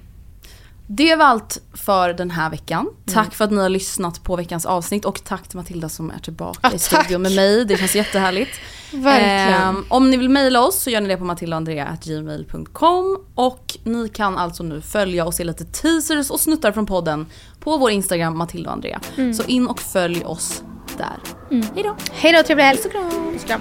[0.87, 2.81] Det var allt för den här veckan.
[2.81, 2.95] Mm.
[3.07, 6.19] Tack för att ni har lyssnat på veckans avsnitt och tack till Matilda som är
[6.19, 7.65] tillbaka Ja, i studion med mig.
[7.65, 8.51] Det känns jättehärligt.
[8.93, 9.63] Verkligen.
[9.63, 14.39] Ehm, om ni vill mejla oss så gör ni det på matildaandrea.gmail.com och ni kan
[14.39, 17.27] alltså nu följa och se lite teasers och snuttar från podden
[17.61, 19.01] på vår Instagram Matilda Andrea.
[19.17, 19.35] Mm.
[19.35, 20.63] Så in och följ oss
[20.99, 21.19] där.
[21.75, 21.97] Hejdå!
[22.13, 22.79] Hej då, trevlig helg.
[22.79, 23.61] Puss och kram.